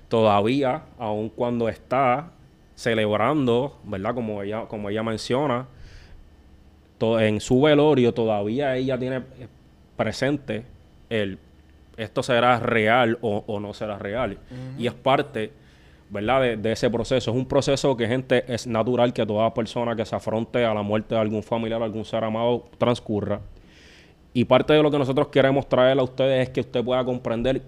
todavía, 0.07 0.83
aun 0.97 1.27
cuando 1.29 1.67
está 1.67 2.31
celebrando, 2.75 3.77
¿verdad? 3.83 4.13
Como 4.13 4.41
ella, 4.43 4.65
como 4.67 4.89
ella 4.89 5.03
menciona, 5.03 5.67
en 7.01 7.41
su 7.41 7.61
velorio 7.61 8.13
todavía 8.13 8.75
ella 8.75 8.97
tiene 8.97 9.17
eh, 9.17 9.47
presente 9.97 10.63
el 11.09 11.37
esto 11.97 12.23
será 12.23 12.59
real 12.59 13.17
o, 13.21 13.43
o 13.47 13.59
no 13.59 13.73
será 13.73 13.97
real. 13.97 14.37
Y 14.77 14.87
es 14.87 14.93
parte, 14.93 15.51
¿verdad? 16.09 16.41
De, 16.41 16.57
de 16.57 16.71
ese 16.71 16.89
proceso. 16.89 17.31
Es 17.31 17.37
un 17.37 17.47
proceso 17.47 17.97
que, 17.97 18.07
gente, 18.07 18.45
es 18.51 18.67
natural 18.67 19.13
que 19.13 19.25
toda 19.25 19.53
persona 19.53 19.95
que 19.95 20.05
se 20.05 20.15
afronte 20.15 20.63
a 20.63 20.73
la 20.73 20.83
muerte 20.83 21.15
de 21.15 21.21
algún 21.21 21.43
familiar, 21.43 21.81
algún 21.81 22.05
ser 22.05 22.23
amado, 22.23 22.69
transcurra. 22.77 23.41
Y 24.33 24.45
parte 24.45 24.73
de 24.73 24.83
lo 24.83 24.91
que 24.91 24.99
nosotros 24.99 25.29
queremos 25.29 25.67
traer 25.67 25.97
a 25.97 26.03
ustedes 26.03 26.47
es 26.47 26.53
que 26.53 26.61
usted 26.61 26.83
pueda 26.83 27.03
comprender 27.03 27.63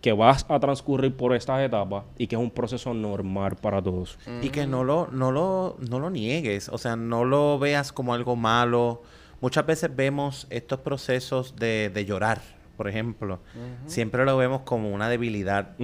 que 0.00 0.12
vas 0.12 0.44
a 0.48 0.58
transcurrir 0.58 1.14
por 1.14 1.34
estas 1.34 1.60
etapas 1.60 2.04
y 2.18 2.26
que 2.26 2.34
es 2.34 2.40
un 2.42 2.50
proceso 2.50 2.92
normal 2.92 3.56
para 3.56 3.80
todos. 3.80 4.18
Y 4.42 4.48
que 4.48 4.66
no 4.66 4.82
lo, 4.84 5.08
no 5.12 5.30
lo, 5.30 5.76
no 5.88 6.00
lo 6.00 6.10
niegues, 6.10 6.68
o 6.70 6.76
sea, 6.76 6.96
no 6.96 7.24
lo 7.24 7.58
veas 7.58 7.92
como 7.92 8.12
algo 8.12 8.34
malo. 8.34 9.02
Muchas 9.40 9.64
veces 9.64 9.94
vemos 9.94 10.46
estos 10.50 10.80
procesos 10.80 11.54
de, 11.56 11.90
de 11.94 12.04
llorar, 12.04 12.40
por 12.76 12.88
ejemplo. 12.88 13.40
Siempre 13.86 14.24
lo 14.24 14.36
vemos 14.36 14.62
como 14.62 14.90
una 14.90 15.08
debilidad. 15.08 15.76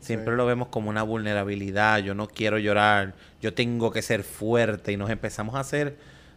Siempre 0.00 0.36
lo 0.36 0.46
vemos 0.46 0.68
como 0.68 0.90
una 0.90 1.02
vulnerabilidad. 1.02 1.98
Yo 1.98 2.14
no 2.14 2.28
quiero 2.28 2.58
llorar. 2.58 3.14
Yo 3.40 3.54
tengo 3.54 3.90
que 3.90 4.02
ser 4.02 4.22
fuerte. 4.22 4.92
Y 4.92 4.96
nos 4.96 5.10
empezamos 5.10 5.54
a 5.54 5.60
hacer 5.60 5.96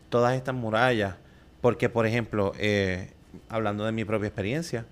todas 0.09 0.35
estas 0.35 0.55
murallas. 0.55 1.15
Porque, 1.61 1.89
por 1.89 2.05
ejemplo, 2.05 2.53
eh, 2.57 3.11
hablando 3.49 3.85
de 3.85 3.91
mi 3.91 4.05
propia 4.05 4.27
experiencia, 4.27 4.85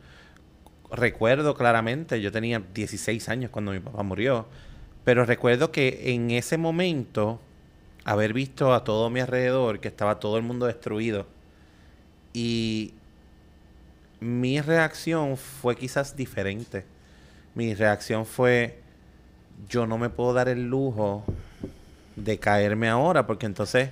recuerdo 0.92 1.56
claramente, 1.56 2.22
yo 2.22 2.32
tenía 2.32 2.62
16 2.74 3.30
años 3.30 3.52
cuando 3.52 3.72
mi 3.72 3.80
papá 3.80 4.04
murió. 4.04 4.46
Pero 5.04 5.26
recuerdo 5.26 5.72
que 5.72 6.14
en 6.14 6.32
ese 6.32 6.58
momento, 6.58 7.40
haber 8.04 8.34
visto 8.34 8.74
a 8.74 8.84
todo 8.84 9.10
mi 9.10 9.20
alrededor, 9.20 9.80
que 9.80 9.88
estaba 9.88 10.20
todo 10.20 10.38
el 10.38 10.44
mundo 10.44 10.66
destruido, 10.66 11.28
y 12.34 12.94
mi 14.25 14.60
reacción 14.60 15.38
fue 15.38 15.75
quizás 15.75 16.15
diferente. 16.15 16.84
Mi 17.53 17.74
reacción 17.75 18.25
fue, 18.25 18.79
yo 19.70 19.86
no 19.86 19.98
me 19.98 20.10
puedo 20.10 20.34
dar 20.34 20.50
el 20.50 20.67
lujo 20.67 21.24
de 22.15 22.39
caerme 22.39 22.89
ahora, 22.89 23.27
porque 23.27 23.46
entonces, 23.46 23.91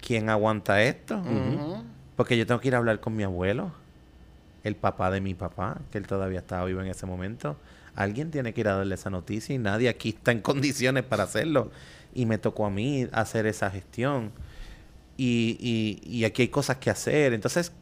¿quién 0.00 0.28
aguanta 0.28 0.82
esto? 0.82 1.22
Porque 2.16 2.36
yo 2.36 2.46
tengo 2.46 2.60
que 2.60 2.68
ir 2.68 2.74
a 2.74 2.78
hablar 2.78 3.00
con 3.00 3.16
mi 3.16 3.22
abuelo, 3.22 3.72
el 4.64 4.76
papá 4.76 5.10
de 5.10 5.20
mi 5.20 5.34
papá, 5.34 5.78
que 5.90 5.98
él 5.98 6.06
todavía 6.06 6.40
estaba 6.40 6.66
vivo 6.66 6.82
en 6.82 6.88
ese 6.88 7.06
momento. 7.06 7.56
Alguien 7.96 8.30
tiene 8.30 8.52
que 8.52 8.60
ir 8.60 8.68
a 8.68 8.76
darle 8.76 8.94
esa 8.94 9.10
noticia 9.10 9.54
y 9.54 9.58
nadie 9.58 9.88
aquí 9.88 10.10
está 10.10 10.30
en 10.32 10.40
condiciones 10.42 11.04
para 11.04 11.24
hacerlo. 11.24 11.70
Y 12.14 12.26
me 12.26 12.36
tocó 12.38 12.66
a 12.66 12.70
mí 12.70 13.08
hacer 13.12 13.46
esa 13.46 13.70
gestión. 13.70 14.30
Y, 15.16 15.56
y- 15.58 16.18
y 16.18 16.24
aquí 16.24 16.42
hay 16.42 16.48
cosas 16.48 16.76
que 16.76 16.90
hacer. 16.90 17.32
Entonces, 17.32 17.72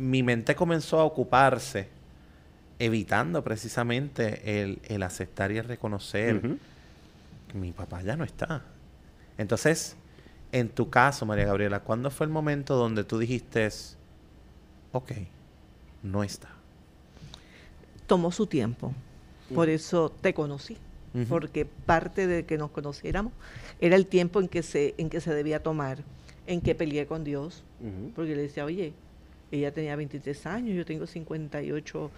mi 0.00 0.22
mente 0.22 0.54
comenzó 0.54 0.98
a 0.98 1.04
ocuparse, 1.04 1.88
evitando 2.78 3.44
precisamente 3.44 4.62
el, 4.62 4.80
el 4.84 5.02
aceptar 5.02 5.52
y 5.52 5.58
el 5.58 5.64
reconocer 5.64 6.40
que 7.48 7.58
mi 7.58 7.72
papá 7.72 8.00
ya 8.00 8.16
no 8.16 8.24
está. 8.24 8.62
Entonces, 9.36 9.96
en 10.52 10.70
tu 10.70 10.88
caso, 10.88 11.26
María 11.26 11.44
Gabriela, 11.44 11.80
¿cuándo 11.80 12.10
fue 12.10 12.24
el 12.24 12.32
momento 12.32 12.76
donde 12.76 13.04
tú 13.04 13.18
dijiste, 13.18 13.68
ok, 14.92 15.12
no 16.02 16.24
está? 16.24 16.48
Tomó 18.06 18.32
su 18.32 18.46
tiempo. 18.46 18.94
Por 19.54 19.68
eso 19.68 20.10
te 20.20 20.32
conocí. 20.32 20.78
Porque 21.28 21.66
parte 21.66 22.28
de 22.28 22.46
que 22.46 22.56
nos 22.56 22.70
conociéramos 22.70 23.32
era 23.80 23.96
el 23.96 24.06
tiempo 24.06 24.40
en 24.40 24.46
que 24.46 24.62
se, 24.62 24.94
en 24.96 25.10
que 25.10 25.20
se 25.20 25.34
debía 25.34 25.60
tomar, 25.60 25.98
en 26.46 26.60
que 26.60 26.74
peleé 26.74 27.06
con 27.06 27.24
Dios. 27.24 27.64
Porque 28.14 28.34
le 28.34 28.42
decía, 28.42 28.64
oye, 28.64 28.94
ella 29.52 29.72
tenía 29.72 29.96
23 29.96 30.46
años, 30.46 30.76
yo 30.76 30.84
tengo 30.84 31.06
58, 31.06 32.10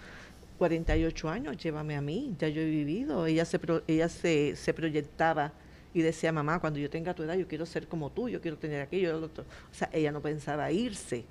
48 0.57 1.29
años, 1.29 1.57
llévame 1.57 1.95
a 1.95 2.01
mí, 2.01 2.35
ya 2.39 2.47
yo 2.49 2.61
he 2.61 2.65
vivido. 2.69 3.25
Ella 3.25 3.45
se, 3.45 3.59
pro- 3.59 3.81
ella 3.87 4.07
se, 4.09 4.55
se 4.55 4.73
proyectaba 4.73 5.51
y 5.93 6.01
decía, 6.01 6.31
mamá, 6.31 6.59
cuando 6.59 6.79
yo 6.79 6.89
tenga 6.89 7.13
tu 7.13 7.23
edad, 7.23 7.35
yo 7.35 7.47
quiero 7.47 7.65
ser 7.65 7.87
como 7.87 8.09
tú, 8.11 8.29
yo 8.29 8.41
quiero 8.41 8.57
tener 8.57 8.81
aquello, 8.81 9.17
lo 9.19 9.25
otro. 9.25 9.43
O 9.71 9.75
sea, 9.75 9.89
ella 9.93 10.11
no 10.11 10.21
pensaba 10.21 10.71
irse 10.71 11.25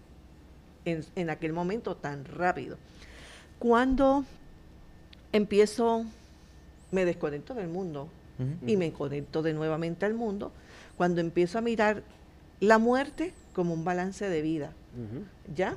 en, 0.84 1.04
en 1.16 1.30
aquel 1.30 1.52
momento 1.52 1.96
tan 1.96 2.24
rápido. 2.24 2.76
Cuando 3.58 4.24
empiezo, 5.32 6.04
me 6.90 7.04
desconecto 7.04 7.54
del 7.54 7.68
mundo 7.68 8.08
y 8.66 8.76
me 8.76 8.92
conecto 8.92 9.42
de 9.42 9.52
nuevamente 9.52 10.04
al 10.04 10.14
mundo, 10.14 10.52
cuando 10.96 11.20
empiezo 11.20 11.58
a 11.58 11.60
mirar 11.60 12.02
la 12.60 12.78
muerte 12.78 13.32
como 13.54 13.72
un 13.72 13.84
balance 13.84 14.28
de 14.28 14.42
vida. 14.42 14.72
¿Ya? 15.54 15.76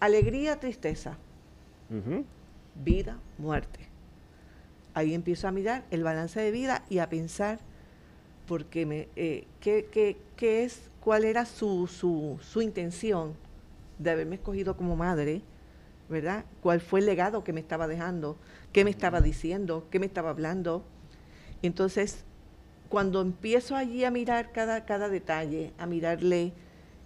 Alegría, 0.00 0.58
tristeza. 0.58 1.16
Vida, 2.74 3.18
muerte. 3.38 3.80
Ahí 4.94 5.14
empiezo 5.14 5.46
a 5.48 5.52
mirar 5.52 5.84
el 5.90 6.02
balance 6.02 6.40
de 6.40 6.50
vida 6.50 6.84
y 6.88 6.98
a 6.98 7.08
pensar 7.08 7.58
porque 8.46 8.86
me, 8.86 9.08
eh, 9.16 9.46
¿qué, 9.60 9.88
qué, 9.90 10.16
qué 10.36 10.64
es, 10.64 10.90
cuál 11.00 11.24
era 11.24 11.44
su, 11.44 11.86
su, 11.86 12.38
su 12.40 12.62
intención 12.62 13.34
de 13.98 14.10
haberme 14.10 14.36
escogido 14.36 14.76
como 14.76 14.96
madre, 14.96 15.42
¿verdad? 16.08 16.44
¿Cuál 16.62 16.80
fue 16.80 17.00
el 17.00 17.06
legado 17.06 17.44
que 17.44 17.52
me 17.52 17.60
estaba 17.60 17.86
dejando? 17.88 18.36
¿Qué 18.72 18.84
me 18.84 18.90
estaba 18.90 19.20
diciendo? 19.20 19.86
¿Qué 19.90 19.98
me 19.98 20.06
estaba 20.06 20.30
hablando? 20.30 20.84
Entonces, 21.62 22.24
cuando 22.88 23.20
empiezo 23.20 23.76
allí 23.76 24.04
a 24.04 24.10
mirar 24.10 24.52
cada, 24.52 24.84
cada 24.84 25.08
detalle, 25.08 25.72
a 25.78 25.86
mirarle 25.86 26.52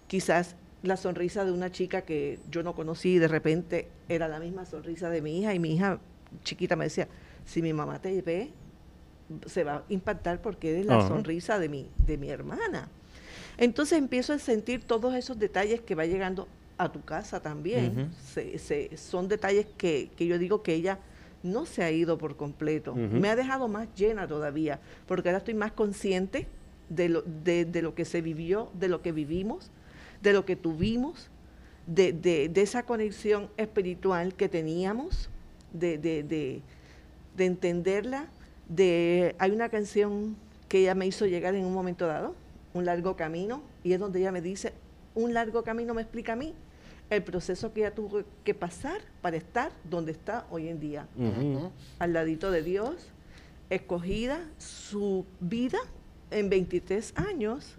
quizás 0.07 0.55
la 0.83 0.97
sonrisa 0.97 1.45
de 1.45 1.51
una 1.51 1.71
chica 1.71 2.01
que 2.01 2.39
yo 2.49 2.63
no 2.63 2.73
conocí 2.73 3.13
y 3.15 3.19
de 3.19 3.27
repente 3.27 3.87
era 4.09 4.27
la 4.27 4.39
misma 4.39 4.65
sonrisa 4.65 5.09
de 5.09 5.21
mi 5.21 5.39
hija 5.39 5.53
y 5.53 5.59
mi 5.59 5.75
hija 5.75 5.99
chiquita 6.43 6.75
me 6.75 6.85
decía, 6.85 7.07
si 7.45 7.61
mi 7.61 7.73
mamá 7.73 7.99
te 8.01 8.21
ve, 8.21 8.51
se 9.45 9.63
va 9.63 9.75
a 9.75 9.83
impactar 9.89 10.41
porque 10.41 10.79
es 10.79 10.85
la 10.85 10.97
Ajá. 10.97 11.07
sonrisa 11.07 11.59
de 11.59 11.69
mi, 11.69 11.87
de 12.05 12.17
mi 12.17 12.29
hermana. 12.29 12.89
Entonces 13.57 13.97
empiezo 13.99 14.33
a 14.33 14.39
sentir 14.39 14.83
todos 14.83 15.13
esos 15.13 15.37
detalles 15.37 15.81
que 15.81 15.93
va 15.95 16.05
llegando 16.05 16.47
a 16.77 16.91
tu 16.91 17.01
casa 17.03 17.41
también. 17.41 18.09
Se- 18.33 18.57
se- 18.57 18.97
son 18.97 19.27
detalles 19.27 19.67
que, 19.77 20.09
que 20.17 20.25
yo 20.25 20.37
digo 20.39 20.63
que 20.63 20.73
ella 20.73 20.99
no 21.43 21.65
se 21.65 21.83
ha 21.83 21.91
ido 21.91 22.17
por 22.17 22.35
completo. 22.37 22.95
Me 22.95 23.29
ha 23.29 23.35
dejado 23.35 23.67
más 23.67 23.87
llena 23.95 24.27
todavía, 24.27 24.79
porque 25.07 25.29
ahora 25.29 25.39
estoy 25.39 25.53
más 25.53 25.71
consciente 25.73 26.47
de 26.89 27.09
lo, 27.09 27.21
de, 27.21 27.65
de 27.65 27.81
lo 27.81 27.93
que 27.93 28.05
se 28.05 28.21
vivió, 28.21 28.69
de 28.73 28.87
lo 28.89 29.01
que 29.01 29.11
vivimos, 29.11 29.69
de 30.21 30.33
lo 30.33 30.45
que 30.45 30.55
tuvimos, 30.55 31.29
de, 31.87 32.13
de- 32.13 32.47
de 32.49 32.61
esa 32.61 32.83
conexión 32.83 33.49
espiritual 33.57 34.33
que 34.35 34.47
teníamos, 34.49 35.29
de, 35.73 35.97
de- 35.97 36.23
de- 36.23 36.61
de 37.35 37.45
entenderla. 37.45 38.27
De, 38.69 39.35
hay 39.39 39.51
una 39.51 39.69
canción 39.69 40.35
que 40.69 40.79
ella 40.79 40.95
me 40.95 41.05
hizo 41.07 41.25
llegar 41.25 41.55
en 41.55 41.65
un 41.65 41.73
momento 41.73 42.07
dado, 42.07 42.35
Un 42.73 42.85
largo 42.85 43.17
camino, 43.17 43.61
y 43.83 43.91
es 43.91 43.99
donde 43.99 44.19
ella 44.19 44.31
me 44.31 44.41
dice, 44.41 44.71
un 45.13 45.33
largo 45.33 45.61
camino 45.63 45.93
me 45.93 46.01
explica 46.03 46.33
a 46.33 46.35
mí 46.37 46.53
el 47.09 47.21
proceso 47.21 47.73
que 47.73 47.81
ella 47.81 47.93
tuvo 47.93 48.23
que 48.45 48.53
pasar 48.53 49.01
para 49.21 49.35
estar 49.35 49.73
donde 49.89 50.13
está 50.13 50.45
hoy 50.49 50.69
en 50.69 50.79
día 50.79 51.05
Ujú. 51.17 51.69
al 51.99 52.13
ladito 52.13 52.49
de 52.49 52.63
Dios, 52.63 53.09
escogida, 53.69 54.39
su 54.57 55.25
vida 55.41 55.79
en 56.29 56.49
23 56.49 57.11
años 57.17 57.77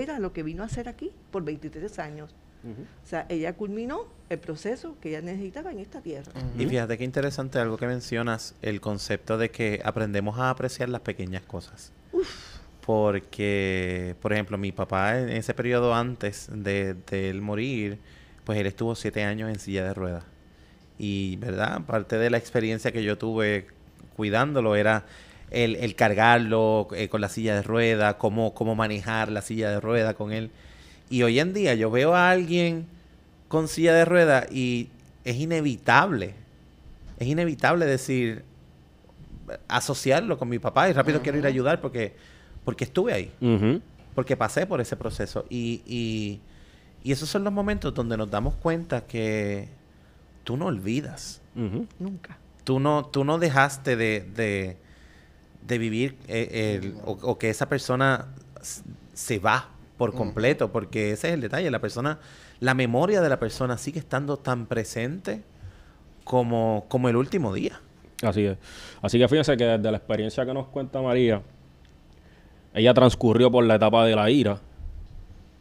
era 0.00 0.18
lo 0.18 0.32
que 0.32 0.42
vino 0.42 0.62
a 0.62 0.66
hacer 0.66 0.88
aquí 0.88 1.10
por 1.30 1.44
23 1.44 1.98
años. 1.98 2.34
O 2.64 3.06
sea, 3.06 3.26
ella 3.28 3.54
culminó 3.54 4.06
el 4.28 4.38
proceso 4.38 4.96
que 5.00 5.08
ella 5.08 5.20
necesitaba 5.20 5.72
en 5.72 5.80
esta 5.80 6.00
tierra. 6.00 6.30
Y 6.56 6.64
fíjate 6.66 6.96
qué 6.96 7.02
interesante 7.02 7.58
algo 7.58 7.76
que 7.76 7.88
mencionas, 7.88 8.54
el 8.62 8.80
concepto 8.80 9.36
de 9.36 9.50
que 9.50 9.82
aprendemos 9.84 10.38
a 10.38 10.50
apreciar 10.50 10.88
las 10.88 11.00
pequeñas 11.00 11.42
cosas. 11.42 11.92
Porque, 12.86 14.14
por 14.22 14.32
ejemplo, 14.32 14.58
mi 14.58 14.70
papá 14.70 15.18
en 15.18 15.30
ese 15.30 15.54
periodo 15.54 15.92
antes 15.92 16.48
de, 16.52 16.94
de 16.94 17.30
él 17.30 17.40
morir, 17.40 17.98
pues 18.44 18.58
él 18.58 18.66
estuvo 18.66 18.94
siete 18.94 19.24
años 19.24 19.50
en 19.50 19.58
silla 19.58 19.84
de 19.84 19.94
ruedas. 19.94 20.24
Y, 20.98 21.36
¿verdad? 21.36 21.82
Parte 21.82 22.16
de 22.16 22.30
la 22.30 22.38
experiencia 22.38 22.92
que 22.92 23.02
yo 23.02 23.18
tuve 23.18 23.66
cuidándolo 24.16 24.76
era 24.76 25.04
el, 25.52 25.76
el 25.76 25.94
cargarlo 25.94 26.88
eh, 26.94 27.08
con 27.08 27.20
la 27.20 27.28
silla 27.28 27.54
de 27.54 27.62
ruedas, 27.62 28.14
cómo, 28.14 28.54
cómo 28.54 28.74
manejar 28.74 29.30
la 29.30 29.42
silla 29.42 29.70
de 29.70 29.80
ruedas 29.80 30.14
con 30.14 30.32
él. 30.32 30.50
Y 31.10 31.22
hoy 31.22 31.38
en 31.38 31.52
día 31.52 31.74
yo 31.74 31.90
veo 31.90 32.14
a 32.14 32.30
alguien 32.30 32.86
con 33.48 33.68
silla 33.68 33.92
de 33.92 34.04
ruedas 34.04 34.50
y 34.50 34.88
es 35.24 35.36
inevitable, 35.36 36.34
es 37.18 37.28
inevitable 37.28 37.84
decir, 37.86 38.44
asociarlo 39.68 40.38
con 40.38 40.48
mi 40.48 40.58
papá 40.58 40.88
y 40.88 40.92
rápido 40.92 41.20
quiero 41.20 41.38
ir 41.38 41.44
a 41.44 41.48
ayudar 41.48 41.80
porque, 41.80 42.14
porque 42.64 42.84
estuve 42.84 43.12
ahí, 43.12 43.30
porque 44.14 44.36
pasé 44.36 44.66
por 44.66 44.80
ese 44.80 44.96
proceso. 44.96 45.44
Y, 45.50 45.82
y, 45.86 46.40
y 47.04 47.12
esos 47.12 47.28
son 47.28 47.44
los 47.44 47.52
momentos 47.52 47.92
donde 47.92 48.16
nos 48.16 48.30
damos 48.30 48.54
cuenta 48.54 49.02
que 49.02 49.68
tú 50.44 50.56
no 50.56 50.66
olvidas. 50.66 51.40
Nunca. 51.54 52.38
tú 52.64 52.80
no, 52.80 53.04
tú 53.04 53.24
no 53.24 53.38
dejaste 53.38 53.96
de, 53.96 54.26
de, 54.34 54.78
de 55.66 55.78
vivir 55.78 56.16
eh, 56.28 56.80
el- 56.82 56.94
o, 57.04 57.12
o 57.22 57.38
que 57.38 57.50
esa 57.50 57.68
persona 57.68 58.26
se 59.12 59.38
va 59.38 59.68
por 59.98 60.14
completo, 60.14 60.72
porque 60.72 61.12
ese 61.12 61.28
es 61.28 61.34
el 61.34 61.40
detalle, 61.40 61.70
la 61.70 61.78
persona, 61.80 62.18
la 62.60 62.74
memoria 62.74 63.20
de 63.20 63.28
la 63.28 63.38
persona 63.38 63.78
sigue 63.78 64.00
estando 64.00 64.36
tan 64.36 64.66
presente 64.66 65.42
como, 66.24 66.84
como 66.88 67.08
el 67.08 67.16
último 67.16 67.52
día. 67.54 67.80
Así 68.22 68.44
es. 68.46 68.56
Así 69.00 69.18
que 69.18 69.28
fíjense 69.28 69.56
que 69.56 69.64
desde 69.64 69.90
la 69.90 69.96
experiencia 69.98 70.44
que 70.46 70.54
nos 70.54 70.66
cuenta 70.68 71.00
María, 71.02 71.42
ella 72.74 72.94
transcurrió 72.94 73.50
por 73.50 73.64
la 73.64 73.74
etapa 73.76 74.04
de 74.06 74.16
la 74.16 74.30
ira, 74.30 74.58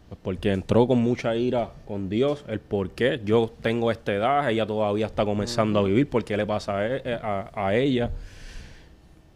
pues 0.09 0.19
porque 0.23 0.51
entró 0.51 0.87
con 0.87 0.99
mucha 0.99 1.35
ira 1.35 1.71
con 1.87 2.09
Dios, 2.09 2.45
el 2.47 2.59
por 2.59 2.91
qué 2.91 3.21
yo 3.23 3.51
tengo 3.61 3.91
esta 3.91 4.13
edad, 4.13 4.49
ella 4.49 4.65
todavía 4.65 5.05
está 5.07 5.25
comenzando 5.25 5.79
a 5.79 5.83
vivir, 5.83 6.09
por 6.09 6.23
qué 6.23 6.37
le 6.37 6.45
pasa 6.45 6.77
a, 6.77 6.87
e- 6.87 7.13
a- 7.21 7.51
a 7.53 7.75
ella. 7.75 8.11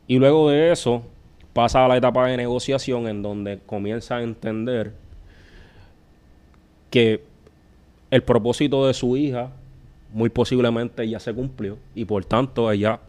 Y 0.07 0.19
luego 0.19 0.49
de 0.49 0.71
eso 0.71 1.03
pasa 1.53 1.85
a 1.85 1.87
la 1.87 1.97
etapa 1.97 2.27
de 2.27 2.37
negociación 2.37 3.07
en 3.07 3.21
donde 3.21 3.59
comienza 3.65 4.17
a 4.17 4.21
entender 4.21 4.93
que 6.89 7.23
el 8.11 8.23
propósito 8.23 8.85
de 8.87 8.93
su 8.93 9.17
hija 9.17 9.49
muy 10.13 10.29
posiblemente 10.29 11.07
ya 11.09 11.19
se 11.19 11.33
cumplió 11.33 11.77
y 11.93 12.05
por 12.05 12.23
tanto 12.25 12.71
ella 12.71 12.99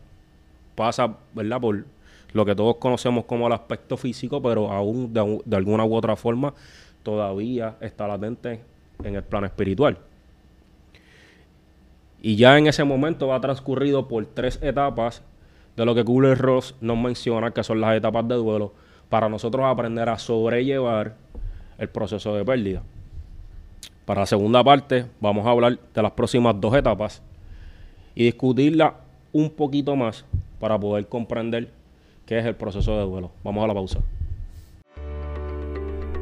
pasa, 0.74 1.16
¿verdad? 1.34 1.60
Por 1.60 1.84
lo 2.32 2.44
que 2.44 2.54
todos 2.54 2.76
conocemos 2.76 3.24
como 3.24 3.46
el 3.46 3.52
aspecto 3.52 3.96
físico, 3.96 4.42
pero 4.42 4.70
aún 4.72 5.12
de, 5.12 5.40
de 5.44 5.56
alguna 5.56 5.84
u 5.84 5.94
otra 5.94 6.16
forma 6.16 6.54
todavía 7.02 7.76
está 7.80 8.08
latente 8.08 8.60
en 9.04 9.14
el 9.14 9.22
plano 9.22 9.46
espiritual. 9.46 9.98
Y 12.22 12.36
ya 12.36 12.58
en 12.58 12.66
ese 12.66 12.84
momento 12.84 13.32
ha 13.32 13.40
transcurrido 13.40 14.08
por 14.08 14.26
tres 14.26 14.58
etapas 14.62 15.22
de 15.76 15.84
lo 15.84 15.94
que 15.94 16.04
Kubler-Ross 16.04 16.74
nos 16.80 16.96
menciona, 16.96 17.50
que 17.50 17.62
son 17.62 17.80
las 17.80 17.96
etapas 17.96 18.26
de 18.26 18.34
duelo, 18.34 18.72
para 19.08 19.28
nosotros 19.28 19.64
aprender 19.66 20.08
a 20.08 20.18
sobrellevar 20.18 21.14
el 21.78 21.88
proceso 21.88 22.34
de 22.34 22.44
pérdida. 22.44 22.82
Para 24.04 24.20
la 24.20 24.26
segunda 24.26 24.62
parte 24.64 25.06
vamos 25.20 25.46
a 25.46 25.50
hablar 25.50 25.78
de 25.94 26.02
las 26.02 26.12
próximas 26.12 26.58
dos 26.60 26.74
etapas 26.74 27.22
y 28.14 28.24
discutirla 28.24 28.94
un 29.32 29.50
poquito 29.50 29.94
más 29.96 30.24
para 30.58 30.78
poder 30.78 31.06
comprender 31.06 31.70
qué 32.24 32.38
es 32.38 32.46
el 32.46 32.54
proceso 32.54 32.96
de 32.96 33.04
duelo. 33.04 33.30
Vamos 33.44 33.64
a 33.64 33.66
la 33.66 33.74
pausa. 33.74 33.98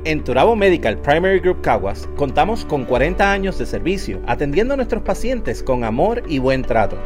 En 0.05 0.23
Turabo 0.23 0.55
Medical 0.55 0.99
Primary 0.99 1.41
Group 1.41 1.63
Caguas 1.63 2.09
contamos 2.17 2.65
con 2.67 2.85
40 2.85 3.33
años 3.33 3.59
de 3.59 3.65
servicio 3.65 4.21
atendiendo 4.27 4.75
a 4.75 4.77
nuestros 4.77 5.03
pacientes 5.03 5.63
con 5.63 5.85
amor 5.85 6.23
y 6.29 6.39
buen 6.39 6.63
trato. 6.63 6.99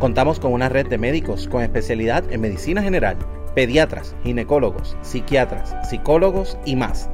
Contamos 0.00 0.40
con 0.40 0.52
una 0.52 0.68
red 0.68 0.88
de 0.88 0.98
médicos 0.98 1.48
con 1.48 1.62
especialidad 1.62 2.24
en 2.30 2.40
medicina 2.40 2.82
general, 2.82 3.16
pediatras, 3.54 4.16
ginecólogos, 4.22 4.96
psiquiatras, 5.02 5.74
psicólogos 5.88 6.58
y 6.64 6.76
más. 6.76 7.10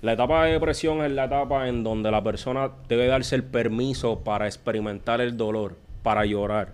La 0.01 0.13
etapa 0.13 0.45
de 0.45 0.53
depresión 0.53 1.03
es 1.03 1.11
la 1.11 1.25
etapa 1.25 1.67
en 1.67 1.83
donde 1.83 2.11
la 2.11 2.23
persona 2.23 2.69
debe 2.87 3.07
darse 3.07 3.35
el 3.35 3.43
permiso 3.43 4.19
para 4.19 4.45
experimentar 4.45 5.19
el 5.19 5.35
dolor, 5.35 5.77
para 6.03 6.25
llorar. 6.25 6.73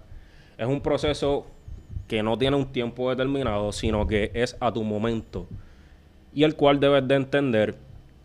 Es 0.57 0.67
un 0.67 0.81
proceso 0.81 1.45
que 2.09 2.23
no 2.23 2.37
tiene 2.37 2.57
un 2.57 2.73
tiempo 2.73 3.09
determinado, 3.09 3.71
sino 3.71 4.05
que 4.05 4.31
es 4.33 4.57
a 4.59 4.73
tu 4.73 4.83
momento 4.83 5.47
y 6.33 6.43
el 6.43 6.55
cual 6.55 6.79
debes 6.79 7.07
de 7.07 7.15
entender 7.15 7.75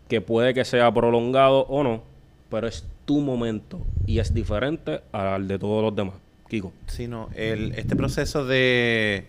que 0.07 0.21
puede 0.21 0.53
que 0.53 0.65
sea 0.65 0.93
prolongado 0.93 1.61
o 1.67 1.83
no, 1.83 2.03
pero 2.49 2.67
es 2.67 2.85
tu 3.05 3.19
momento 3.19 3.81
y 4.05 4.19
es 4.19 4.33
diferente 4.33 5.01
al 5.11 5.47
de 5.47 5.59
todos 5.59 5.83
los 5.83 5.95
demás. 5.95 6.15
Kiko. 6.47 6.71
Sí, 6.87 7.07
no, 7.07 7.29
el, 7.35 7.73
este 7.75 7.95
proceso 7.95 8.45
de 8.45 9.25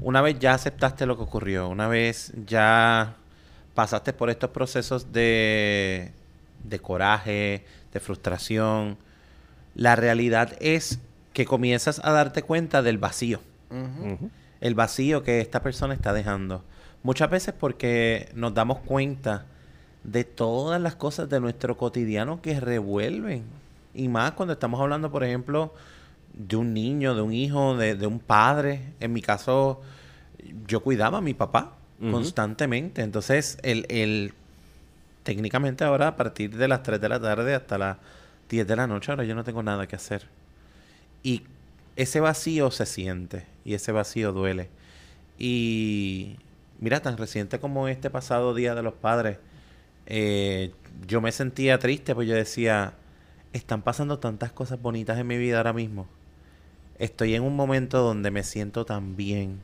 una 0.00 0.22
vez 0.22 0.38
ya 0.38 0.54
aceptaste 0.54 1.06
lo 1.06 1.16
que 1.16 1.22
ocurrió, 1.22 1.68
una 1.68 1.88
vez 1.88 2.32
ya 2.46 3.16
pasaste 3.74 4.12
por 4.12 4.30
estos 4.30 4.50
procesos 4.50 5.12
de, 5.12 6.12
de 6.64 6.78
coraje, 6.78 7.64
de 7.92 8.00
frustración, 8.00 8.96
la 9.74 9.94
realidad 9.94 10.56
es 10.60 10.98
que 11.32 11.46
comienzas 11.46 12.00
a 12.02 12.10
darte 12.10 12.42
cuenta 12.42 12.82
del 12.82 12.98
vacío. 12.98 13.40
El 14.60 14.74
vacío 14.74 15.22
que 15.22 15.40
esta 15.40 15.62
persona 15.62 15.94
está 15.94 16.12
dejando. 16.12 16.64
Muchas 17.08 17.30
veces 17.30 17.54
porque 17.58 18.28
nos 18.34 18.52
damos 18.52 18.80
cuenta 18.80 19.46
de 20.04 20.24
todas 20.24 20.78
las 20.78 20.94
cosas 20.94 21.30
de 21.30 21.40
nuestro 21.40 21.74
cotidiano 21.74 22.42
que 22.42 22.60
revuelven. 22.60 23.44
Y 23.94 24.08
más 24.08 24.32
cuando 24.32 24.52
estamos 24.52 24.78
hablando, 24.78 25.10
por 25.10 25.24
ejemplo, 25.24 25.72
de 26.34 26.56
un 26.56 26.74
niño, 26.74 27.14
de 27.14 27.22
un 27.22 27.32
hijo, 27.32 27.78
de, 27.78 28.06
un 28.06 28.18
padre. 28.18 28.92
En 29.00 29.14
mi 29.14 29.22
caso, 29.22 29.80
yo 30.66 30.80
cuidaba 30.80 31.16
a 31.16 31.20
mi 31.22 31.32
papá 31.32 31.78
constantemente. 31.98 33.00
Entonces, 33.00 33.56
el, 33.62 33.86
el, 33.88 34.34
técnicamente 35.22 35.84
ahora 35.84 36.08
a 36.08 36.16
partir 36.16 36.58
de 36.58 36.68
las 36.68 36.82
3 36.82 37.00
de 37.00 37.08
la 37.08 37.20
tarde 37.20 37.54
hasta 37.54 37.78
las 37.78 37.96
10 38.50 38.66
de 38.66 38.76
la 38.76 38.86
noche, 38.86 39.12
ahora 39.12 39.24
yo 39.24 39.34
no 39.34 39.44
tengo 39.44 39.62
nada 39.62 39.86
que 39.86 39.96
hacer. 39.96 40.26
Y 41.22 41.44
ese 41.96 42.20
vacío 42.20 42.70
se 42.70 42.84
siente 42.84 43.46
y 43.64 43.72
ese 43.72 43.92
vacío 43.92 44.32
duele. 44.32 44.68
Y 45.38 46.36
mira, 46.78 47.00
tan 47.00 47.16
reciente 47.16 47.58
como 47.58 47.88
este 47.88 48.10
pasado 48.10 48.54
Día 48.54 48.74
de 48.74 48.82
los 48.82 48.94
Padres, 48.94 49.38
eh, 50.06 50.72
yo 51.06 51.20
me 51.20 51.32
sentía 51.32 51.78
triste, 51.78 52.14
pues 52.14 52.28
yo 52.28 52.34
decía, 52.34 52.94
están 53.52 53.82
pasando 53.82 54.18
tantas 54.18 54.52
cosas 54.52 54.80
bonitas 54.80 55.18
en 55.18 55.26
mi 55.26 55.36
vida 55.36 55.58
ahora 55.58 55.72
mismo. 55.72 56.06
Estoy 56.98 57.34
en 57.34 57.42
un 57.42 57.54
momento 57.54 58.00
donde 58.00 58.30
me 58.30 58.42
siento 58.42 58.84
tan 58.84 59.16
bien, 59.16 59.60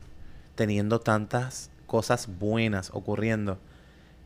teniendo 0.55 0.99
tantas 0.99 1.69
cosas 1.87 2.29
buenas 2.39 2.91
ocurriendo, 2.93 3.57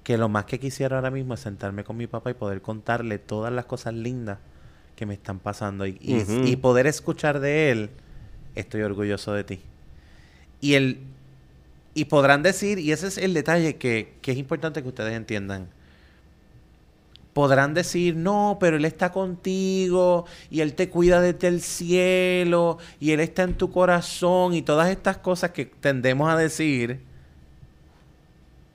que 0.03 0.17
lo 0.17 0.29
más 0.29 0.45
que 0.45 0.59
quisiera 0.59 0.97
ahora 0.97 1.11
mismo 1.11 1.33
es 1.33 1.39
sentarme 1.39 1.83
con 1.83 1.97
mi 1.97 2.07
papá 2.07 2.31
y 2.31 2.33
poder 2.33 2.61
contarle 2.61 3.17
todas 3.17 3.51
las 3.51 3.65
cosas 3.65 3.93
lindas 3.93 4.39
que 4.95 5.05
me 5.05 5.13
están 5.13 5.39
pasando 5.39 5.87
y, 5.87 5.97
y 6.01 6.55
poder 6.57 6.87
escuchar 6.87 7.39
de 7.39 7.71
él, 7.71 7.89
estoy 8.55 8.81
orgulloso 8.81 9.33
de 9.33 9.43
ti. 9.43 9.61
Y 10.61 10.73
el 10.73 10.99
y 11.99 12.05
podrán 12.05 12.43
decir, 12.43 12.79
y 12.79 12.93
ese 12.93 13.07
es 13.07 13.17
el 13.17 13.33
detalle 13.33 13.75
que, 13.75 14.13
es 14.23 14.37
importante 14.37 14.81
que 14.81 14.87
ustedes 14.87 15.13
entiendan. 15.13 15.67
Podrán 17.33 17.73
decir, 17.73 18.15
no, 18.15 18.55
pero 18.57 18.77
Él 18.77 18.85
está 18.85 19.11
contigo 19.11 20.25
y 20.49 20.61
Él 20.61 20.75
te 20.75 20.89
cuida 20.89 21.19
desde 21.19 21.49
el 21.49 21.59
cielo 21.59 22.77
y 23.01 23.11
Él 23.11 23.19
está 23.19 23.43
en 23.43 23.55
tu 23.55 23.69
corazón 23.69 24.53
y 24.53 24.61
todas 24.61 24.89
estas 24.89 25.17
cosas 25.17 25.51
que 25.51 25.65
tendemos 25.65 26.29
a 26.29 26.37
decir. 26.37 27.01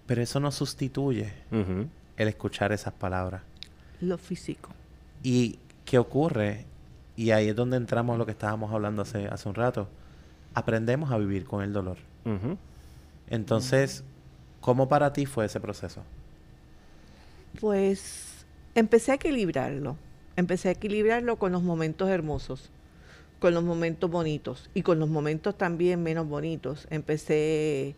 Pero 0.04 0.20
eso 0.20 0.38
no 0.38 0.52
sustituye 0.52 1.32
el 2.18 2.28
escuchar 2.28 2.72
esas 2.72 2.92
palabras. 2.92 3.40
Lo 4.02 4.18
físico. 4.18 4.68
¿Y 5.22 5.58
qué 5.86 5.96
ocurre? 5.96 6.66
Y 7.16 7.30
ahí 7.30 7.48
es 7.48 7.56
donde 7.56 7.78
entramos 7.78 8.18
lo 8.18 8.26
que 8.26 8.32
estábamos 8.32 8.70
hablando 8.70 9.00
hace, 9.00 9.28
hace 9.28 9.48
un 9.48 9.54
rato. 9.54 9.88
Aprendemos 10.52 11.10
a 11.10 11.16
vivir 11.16 11.46
con 11.46 11.62
el 11.62 11.72
dolor. 11.72 11.96
Entonces, 13.28 14.04
¿cómo 14.60 14.88
para 14.88 15.12
ti 15.12 15.26
fue 15.26 15.46
ese 15.46 15.60
proceso? 15.60 16.02
Pues 17.60 18.44
empecé 18.74 19.12
a 19.12 19.14
equilibrarlo. 19.16 19.96
Empecé 20.36 20.68
a 20.68 20.72
equilibrarlo 20.72 21.36
con 21.36 21.52
los 21.52 21.62
momentos 21.62 22.08
hermosos, 22.08 22.70
con 23.38 23.54
los 23.54 23.62
momentos 23.62 24.10
bonitos 24.10 24.68
y 24.74 24.82
con 24.82 24.98
los 24.98 25.08
momentos 25.08 25.56
también 25.56 26.02
menos 26.02 26.28
bonitos. 26.28 26.88
Empecé, 26.90 27.94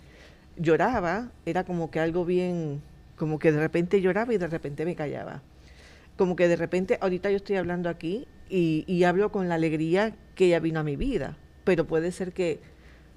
lloraba, 0.57 1.31
era 1.47 1.65
como 1.65 1.91
que 1.91 2.01
algo 2.01 2.25
bien, 2.25 2.83
como 3.17 3.39
que 3.39 3.53
de 3.53 3.61
repente 3.61 4.03
lloraba 4.03 4.35
y 4.35 4.39
de 4.39 4.49
repente 4.49 4.85
me 4.85 4.95
callaba. 4.95 5.43
Como 6.19 6.37
que 6.37 6.49
de 6.49 6.57
repente, 6.57 6.99
ahorita 7.01 7.31
yo 7.31 7.37
estoy 7.37 7.57
hablando 7.57 7.89
aquí 7.89 8.27
y, 8.49 9.05
hablo 9.05 9.33
con 9.33 9.49
la 9.49 9.57
alegría 9.57 10.15
que 10.35 10.49
ya 10.49 10.61
vino 10.61 10.81
a 10.81 10.83
mi 10.83 10.97
vida, 10.97 11.37
pero 11.65 11.87
puede 11.87 12.13
ser 12.13 12.33
que 12.33 12.61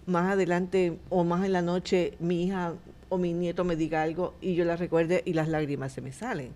más 0.05 0.31
adelante 0.31 0.97
o 1.09 1.23
más 1.23 1.45
en 1.45 1.53
la 1.53 1.61
noche 1.61 2.13
mi 2.19 2.43
hija 2.43 2.73
o 3.09 3.17
mi 3.17 3.33
nieto 3.33 3.63
me 3.63 3.75
diga 3.75 4.03
algo 4.03 4.35
y 4.39 4.53
yo 4.55 4.65
la 4.65 4.75
recuerde 4.75 5.23
y 5.25 5.33
las 5.33 5.47
lágrimas 5.47 5.91
se 5.91 6.01
me 6.01 6.11
salen. 6.11 6.53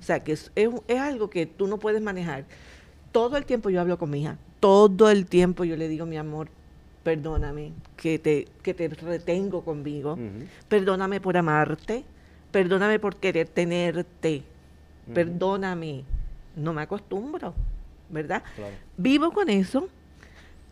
O 0.00 0.02
sea, 0.02 0.22
que 0.22 0.32
es, 0.32 0.50
es, 0.54 1.00
algo 1.00 1.30
que 1.30 1.46
tú 1.46 1.66
no 1.68 1.78
puedes 1.78 2.02
manejar. 2.02 2.44
Todo 3.12 3.36
el 3.36 3.46
tiempo 3.46 3.70
yo 3.70 3.80
hablo 3.80 3.98
con 3.98 4.10
mi 4.10 4.22
hija, 4.22 4.36
todo 4.60 5.10
el 5.10 5.26
tiempo 5.26 5.64
yo 5.64 5.76
le 5.76 5.88
digo, 5.88 6.04
mi 6.04 6.16
amor, 6.16 6.48
perdóname 7.02 7.72
que 7.96 8.18
te, 8.18 8.48
que 8.62 8.74
te 8.74 8.88
retengo 8.88 9.64
conmigo, 9.64 10.18
perdóname 10.68 11.20
por 11.20 11.36
amarte, 11.36 12.04
perdóname 12.50 12.98
por 12.98 13.16
querer 13.16 13.48
tenerte, 13.48 14.42
perdóname. 15.14 16.04
No 16.56 16.72
me 16.72 16.82
acostumbro, 16.82 17.54
¿verdad? 18.10 18.42
Vivo 18.96 19.30
con 19.30 19.48
eso 19.50 19.88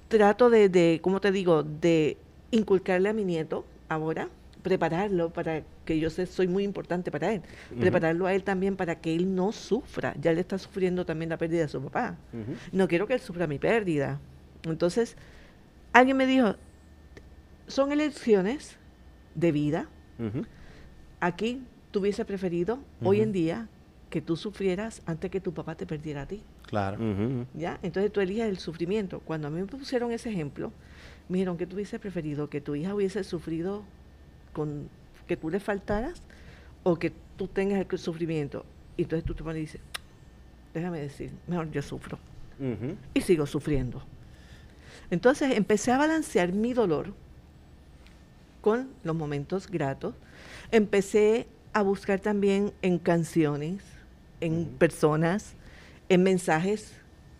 trato 0.08 0.50
de, 0.50 0.68
de, 0.68 1.00
¿cómo 1.02 1.20
te 1.20 1.32
digo?, 1.32 1.62
de 1.62 2.16
inculcarle 2.50 3.08
a 3.08 3.12
mi 3.12 3.24
nieto 3.24 3.64
ahora, 3.88 4.28
prepararlo 4.62 5.30
para 5.30 5.62
que 5.84 5.98
yo 5.98 6.08
sé, 6.08 6.24
soy 6.26 6.48
muy 6.48 6.64
importante 6.64 7.10
para 7.10 7.32
él, 7.32 7.42
prepararlo 7.78 8.26
a 8.26 8.34
él 8.34 8.42
también 8.42 8.76
para 8.76 8.94
que 9.00 9.14
él 9.14 9.34
no 9.34 9.52
sufra, 9.52 10.14
ya 10.20 10.32
le 10.32 10.40
está 10.40 10.56
sufriendo 10.56 11.04
también 11.04 11.28
la 11.28 11.36
pérdida 11.36 11.62
de 11.62 11.68
su 11.68 11.82
papá. 11.82 12.16
No 12.72 12.88
quiero 12.88 13.06
que 13.06 13.14
él 13.14 13.20
sufra 13.20 13.46
mi 13.46 13.58
pérdida. 13.58 14.20
Entonces, 14.62 15.16
alguien 15.92 16.16
me 16.16 16.26
dijo, 16.26 16.54
son 17.66 17.92
elecciones 17.92 18.78
de 19.34 19.52
vida. 19.52 19.88
Aquí 21.20 21.62
tuviese 21.90 22.24
preferido, 22.24 22.78
hoy 23.02 23.20
en 23.20 23.32
día, 23.32 23.68
que 24.08 24.22
tú 24.22 24.36
sufrieras 24.36 25.02
antes 25.06 25.30
que 25.30 25.40
tu 25.40 25.52
papá 25.52 25.74
te 25.74 25.86
perdiera 25.86 26.22
a 26.22 26.26
ti. 26.26 26.42
Claro. 26.66 26.98
¿Ya? 27.54 27.78
Entonces 27.82 28.12
tú 28.12 28.20
eliges 28.20 28.46
el 28.46 28.58
sufrimiento. 28.58 29.20
Cuando 29.20 29.48
a 29.48 29.50
mí 29.50 29.60
me 29.60 29.66
pusieron 29.66 30.10
ese 30.12 30.30
ejemplo, 30.30 30.72
me 31.28 31.38
dijeron 31.38 31.56
que 31.56 31.66
tú 31.66 31.76
hubiese 31.76 31.98
preferido 31.98 32.48
que 32.48 32.60
tu 32.60 32.74
hija 32.74 32.94
hubiese 32.94 33.24
sufrido 33.24 33.84
con 34.52 34.88
que 35.26 35.36
tú 35.36 35.50
le 35.50 35.60
faltaras 35.60 36.22
o 36.82 36.98
que 36.98 37.12
tú 37.36 37.48
tengas 37.48 37.84
el 37.88 37.98
sufrimiento. 37.98 38.64
Y 38.96 39.02
entonces 39.02 39.24
tú 39.24 39.34
te 39.34 39.42
pones 39.42 39.58
y 39.58 39.60
dices, 39.62 39.80
déjame 40.72 41.00
decir, 41.00 41.32
mejor 41.46 41.70
yo 41.70 41.82
sufro. 41.82 42.18
Y 43.14 43.20
sigo 43.20 43.46
sufriendo. 43.46 44.02
Entonces 45.10 45.56
empecé 45.56 45.92
a 45.92 45.98
balancear 45.98 46.52
mi 46.52 46.72
dolor 46.72 47.12
con 48.60 48.88
los 49.02 49.14
momentos 49.14 49.68
gratos. 49.68 50.14
Empecé 50.70 51.46
a 51.72 51.82
buscar 51.82 52.20
también 52.20 52.72
en 52.82 52.98
canciones, 52.98 53.82
en 54.40 54.66
personas, 54.66 55.54
en 56.08 56.22
mensajes 56.22 56.92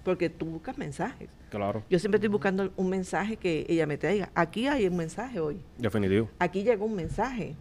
porque 0.05 0.29
tú 0.31 0.47
buscas 0.47 0.77
mensajes. 0.79 1.29
Claro, 1.51 1.83
Yo 1.89 1.99
siempre 2.01 2.17
estoy 2.17 2.29
buscando 2.31 2.73
un 2.77 2.91
mensaje 2.91 3.37
que 3.37 3.65
ella 3.69 3.87
me 3.87 3.97
traiga. 3.97 4.31
Aquí 4.35 4.67
hay 4.67 4.87
un 4.89 4.97
mensaje 4.97 5.39
hoy. 5.41 5.61
definitivo. 5.79 6.29
Aquí 6.41 6.63
llegó 6.65 6.85
un 6.85 6.95
mensaje. 6.97 7.55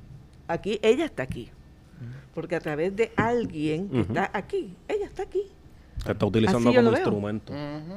Aquí, 0.47 0.79
ella 0.81 1.05
está 1.05 1.23
aquí. 1.23 1.49
Porque 2.33 2.55
a 2.55 2.59
través 2.59 2.95
de 2.95 3.11
alguien 3.15 3.87
que 3.89 3.99
está 4.01 4.29
aquí, 4.33 4.75
ella 4.87 5.05
está 5.05 5.23
aquí. 5.23 5.43
Te 6.03 6.11
está 6.11 6.25
utilizando 6.25 6.69
Así 6.69 6.75
como 6.77 6.91
instrumento 6.91 7.53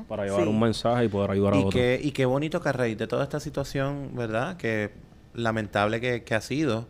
para 0.06 0.24
llevar 0.26 0.42
Sí. 0.42 0.48
un 0.48 0.60
mensaje 0.60 1.04
y 1.06 1.08
poder 1.08 1.30
ayudar 1.30 1.54
a 1.54 1.56
Y 1.56 1.58
otros. 1.60 1.74
qué, 1.74 1.98
y 2.02 2.10
qué 2.12 2.24
bonito 2.26 2.60
que 2.60 2.68
a 2.68 2.72
raíz 2.72 2.98
de 2.98 3.06
toda 3.06 3.24
esta 3.24 3.40
situación, 3.40 4.10
¿verdad? 4.14 4.58
Que 4.58 4.90
lamentable 5.34 6.00
que, 6.00 6.22
que 6.22 6.34
ha 6.34 6.40
sido, 6.42 6.86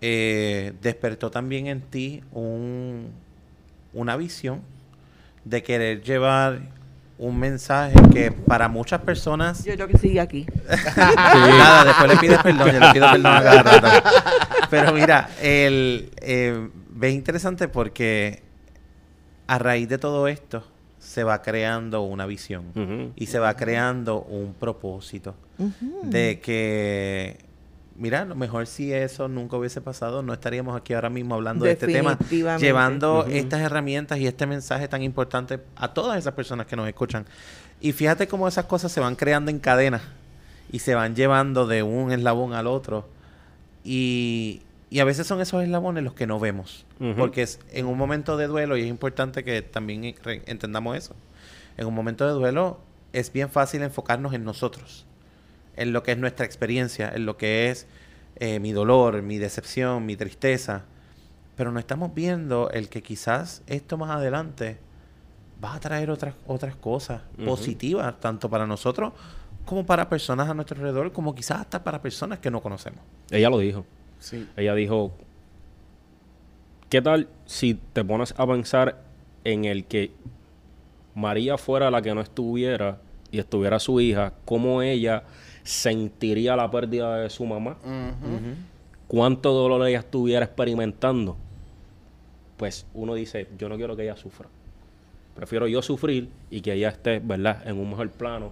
eh, 0.00 0.74
despertó 0.82 1.30
también 1.30 1.66
en 1.66 1.80
ti 1.80 2.22
un, 2.32 3.08
una 3.94 4.16
visión 4.16 4.60
de 5.48 5.62
querer 5.62 6.02
llevar 6.02 6.60
un 7.18 7.38
mensaje 7.38 7.94
que 8.12 8.30
para 8.30 8.68
muchas 8.68 9.00
personas... 9.00 9.64
Yo 9.64 9.74
creo 9.74 9.88
que 9.88 9.98
sigue 9.98 10.20
aquí. 10.20 10.46
Nada, 10.96 11.84
después 11.84 12.10
le 12.10 12.16
pides 12.16 12.38
perdón, 12.42 12.72
yo 12.72 12.80
le 12.80 12.92
pido 12.92 13.10
perdón 13.10 13.26
a 13.26 13.42
cada 13.42 13.62
rato. 13.62 14.08
Pero 14.70 14.92
mira, 14.92 15.30
el, 15.42 16.10
eh, 16.20 16.68
ve 16.90 17.10
interesante 17.10 17.66
porque 17.68 18.42
a 19.46 19.58
raíz 19.58 19.88
de 19.88 19.98
todo 19.98 20.28
esto 20.28 20.64
se 20.98 21.24
va 21.24 21.42
creando 21.42 22.02
una 22.02 22.26
visión 22.26 23.12
y 23.16 23.26
se 23.26 23.38
va 23.38 23.54
creando 23.56 24.20
un 24.20 24.54
propósito 24.54 25.34
de 26.02 26.40
que, 26.40 27.38
mira, 27.98 28.22
a 28.22 28.24
lo 28.24 28.34
mejor 28.34 28.66
si 28.66 28.92
eso 28.92 29.28
nunca 29.28 29.56
hubiese 29.56 29.80
pasado, 29.80 30.22
no 30.22 30.32
estaríamos 30.32 30.76
aquí 30.76 30.94
ahora 30.94 31.10
mismo 31.10 31.34
hablando 31.34 31.64
de 31.64 31.72
este 31.72 31.86
tema, 31.86 32.18
llevando 32.58 33.26
estas 33.28 33.60
herramientas 33.60 34.18
y 34.18 34.26
este 34.26 34.46
mensaje 34.46 34.88
tan 34.88 35.02
importante 35.02 35.60
a 35.76 35.92
todas 35.92 36.18
esas 36.18 36.34
personas 36.34 36.66
que 36.66 36.76
nos 36.76 36.88
escuchan. 36.88 37.26
Y 37.80 37.92
fíjate 37.92 38.26
cómo 38.28 38.48
esas 38.48 38.64
cosas 38.64 38.90
se 38.92 39.00
van 39.00 39.16
creando 39.16 39.50
en 39.50 39.58
cadena 39.58 40.00
y 40.70 40.78
se 40.78 40.94
van 40.94 41.14
llevando 41.14 41.66
de 41.66 41.82
un 41.82 42.12
eslabón 42.12 42.54
al 42.54 42.66
otro. 42.66 43.08
Y, 43.84 44.62
y 44.90 45.00
a 45.00 45.04
veces 45.04 45.26
son 45.26 45.40
esos 45.40 45.62
eslabones 45.62 46.04
los 46.04 46.14
que 46.14 46.26
no 46.26 46.38
vemos. 46.40 46.86
Porque 47.16 47.42
es 47.42 47.60
en 47.72 47.86
un 47.86 47.96
momento 47.96 48.36
de 48.36 48.46
duelo, 48.46 48.76
y 48.76 48.82
es 48.82 48.88
importante 48.88 49.44
que 49.44 49.62
también 49.62 50.14
entendamos 50.46 50.96
eso, 50.96 51.14
en 51.76 51.86
un 51.86 51.94
momento 51.94 52.26
de 52.26 52.32
duelo 52.32 52.80
es 53.12 53.32
bien 53.32 53.48
fácil 53.50 53.82
enfocarnos 53.82 54.34
en 54.34 54.44
nosotros, 54.44 55.06
en 55.78 55.92
lo 55.92 56.02
que 56.02 56.12
es 56.12 56.18
nuestra 56.18 56.44
experiencia, 56.44 57.10
en 57.14 57.24
lo 57.24 57.36
que 57.36 57.70
es 57.70 57.86
eh, 58.36 58.60
mi 58.60 58.72
dolor, 58.72 59.22
mi 59.22 59.38
decepción, 59.38 60.04
mi 60.04 60.16
tristeza. 60.16 60.84
Pero 61.56 61.72
no 61.72 61.80
estamos 61.80 62.14
viendo 62.14 62.70
el 62.70 62.88
que 62.88 63.02
quizás 63.02 63.62
esto 63.66 63.96
más 63.96 64.10
adelante 64.10 64.78
va 65.62 65.74
a 65.74 65.80
traer 65.80 66.10
otras, 66.10 66.34
otras 66.46 66.76
cosas 66.76 67.22
positivas, 67.44 68.20
tanto 68.20 68.48
para 68.48 68.66
nosotros 68.66 69.12
como 69.64 69.84
para 69.84 70.08
personas 70.08 70.48
a 70.48 70.54
nuestro 70.54 70.76
alrededor, 70.76 71.12
como 71.12 71.34
quizás 71.34 71.60
hasta 71.60 71.82
para 71.82 72.00
personas 72.00 72.38
que 72.38 72.50
no 72.50 72.62
conocemos. 72.62 73.00
Ella 73.30 73.50
lo 73.50 73.58
dijo. 73.58 73.84
Sí. 74.18 74.48
Ella 74.56 74.74
dijo, 74.74 75.12
¿qué 76.88 77.02
tal 77.02 77.28
si 77.44 77.74
te 77.74 78.04
pones 78.04 78.34
a 78.36 78.46
pensar 78.46 79.02
en 79.44 79.64
el 79.64 79.84
que 79.84 80.12
María 81.14 81.58
fuera 81.58 81.90
la 81.90 82.00
que 82.00 82.14
no 82.14 82.20
estuviera 82.20 82.98
y 83.30 83.38
estuviera 83.40 83.78
su 83.78 84.00
hija, 84.00 84.32
cómo 84.44 84.80
ella 84.82 85.24
sentiría 85.68 86.56
la 86.56 86.70
pérdida 86.70 87.16
de 87.18 87.30
su 87.30 87.44
mamá? 87.44 87.76
¿Cuánto 89.06 89.52
dolor 89.52 89.86
ella 89.86 89.98
estuviera 90.00 90.44
experimentando? 90.44 91.36
Pues 92.56 92.86
uno 92.94 93.14
dice, 93.14 93.48
yo 93.58 93.68
no 93.68 93.76
quiero 93.76 93.96
que 93.96 94.02
ella 94.02 94.16
sufra. 94.16 94.48
Prefiero 95.36 95.66
yo 95.68 95.80
sufrir 95.82 96.28
y 96.50 96.60
que 96.60 96.72
ella 96.72 96.88
esté, 96.88 97.20
¿verdad?, 97.20 97.66
en 97.66 97.78
un 97.78 97.90
mejor 97.90 98.10
plano. 98.10 98.50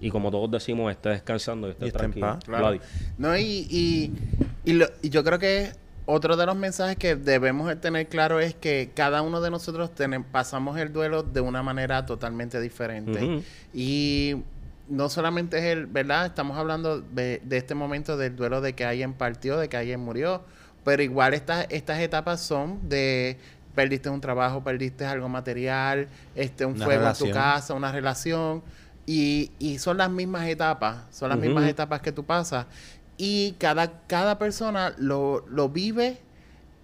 Y 0.00 0.10
como 0.10 0.30
todos 0.30 0.50
decimos, 0.50 0.90
esté 0.90 1.10
descansando 1.10 1.68
y 1.68 1.72
esté 1.72 1.84
Y 1.84 1.88
esté 1.88 1.98
en 1.98 2.12
tranquila. 2.12 2.34
paz. 2.34 2.44
Claro. 2.44 2.78
No, 3.18 3.36
y, 3.36 3.66
y, 3.70 4.12
y, 4.64 4.72
lo- 4.74 4.88
y 5.00 5.10
yo 5.10 5.22
creo 5.24 5.38
que 5.38 5.72
otro 6.06 6.36
de 6.36 6.44
los 6.46 6.56
mensajes 6.56 6.96
que 6.96 7.14
debemos 7.16 7.68
de 7.68 7.76
tener 7.76 8.08
claro 8.08 8.40
es 8.40 8.54
que 8.54 8.90
cada 8.94 9.22
uno 9.22 9.40
de 9.40 9.50
nosotros 9.50 9.90
pasamos 10.30 10.76
el 10.78 10.92
duelo 10.92 11.22
de 11.22 11.40
una 11.40 11.62
manera 11.62 12.04
totalmente 12.06 12.60
diferente. 12.60 13.42
Y 13.74 14.36
no 14.92 15.08
solamente 15.08 15.58
es 15.58 15.64
el, 15.64 15.86
¿verdad? 15.86 16.26
Estamos 16.26 16.56
hablando 16.58 17.00
de, 17.00 17.40
de 17.44 17.56
este 17.56 17.74
momento 17.74 18.16
del 18.16 18.36
duelo 18.36 18.60
de 18.60 18.74
que 18.74 18.84
alguien 18.84 19.14
partió, 19.14 19.56
de 19.56 19.68
que 19.68 19.76
alguien 19.78 20.00
murió, 20.00 20.42
pero 20.84 21.02
igual 21.02 21.34
estas, 21.34 21.66
estas 21.70 21.98
etapas 22.00 22.40
son 22.40 22.88
de 22.88 23.38
perdiste 23.74 24.10
un 24.10 24.20
trabajo, 24.20 24.62
perdiste 24.62 25.04
algo 25.06 25.28
material, 25.28 26.08
este 26.34 26.66
un 26.66 26.74
Una 26.74 26.84
fuego 26.84 27.00
relación. 27.00 27.28
en 27.28 27.34
tu 27.34 27.40
casa, 27.40 27.74
una 27.74 27.90
relación. 27.90 28.62
Y, 29.06 29.50
y 29.58 29.78
son 29.78 29.96
las 29.96 30.10
mismas 30.10 30.46
etapas, 30.46 31.04
son 31.10 31.30
las 31.30 31.38
mismas 31.38 31.66
etapas 31.68 32.00
que 32.02 32.12
tú 32.12 32.24
pasas. 32.24 32.66
Y 33.16 33.52
cada, 33.58 34.02
cada 34.06 34.38
persona 34.38 34.94
lo, 34.98 35.44
lo 35.48 35.68
vive 35.70 36.18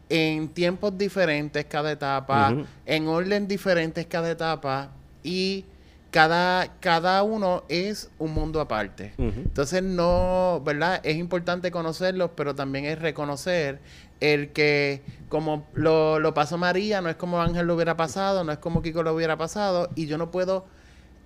en 0.08 0.48
tiempos 0.48 0.96
diferentes 0.96 1.64
cada 1.66 1.92
etapa, 1.92 2.54
en 2.86 3.06
orden 3.06 3.46
diferentes 3.46 4.06
cada 4.06 4.30
etapa 4.30 4.90
y 5.22 5.64
cada, 6.10 6.74
cada 6.80 7.22
uno 7.22 7.64
es 7.68 8.10
un 8.18 8.32
mundo 8.32 8.60
aparte. 8.60 9.12
Entonces 9.18 9.82
no, 9.82 10.62
¿verdad? 10.64 11.00
Es 11.02 11.16
importante 11.16 11.70
conocerlos, 11.70 12.30
pero 12.34 12.54
también 12.54 12.84
es 12.86 12.98
reconocer 12.98 13.80
el 14.20 14.50
que 14.50 15.02
como 15.28 15.66
lo, 15.74 16.18
lo 16.18 16.34
pasó 16.34 16.58
María, 16.58 17.00
no 17.00 17.08
es 17.08 17.16
como 17.16 17.40
Ángel 17.40 17.66
lo 17.66 17.74
hubiera 17.74 17.96
pasado, 17.96 18.42
no 18.42 18.52
es 18.52 18.58
como 18.58 18.82
Kiko 18.82 19.02
lo 19.02 19.14
hubiera 19.14 19.36
pasado, 19.36 19.90
y 19.94 20.06
yo 20.06 20.18
no 20.18 20.30
puedo 20.30 20.64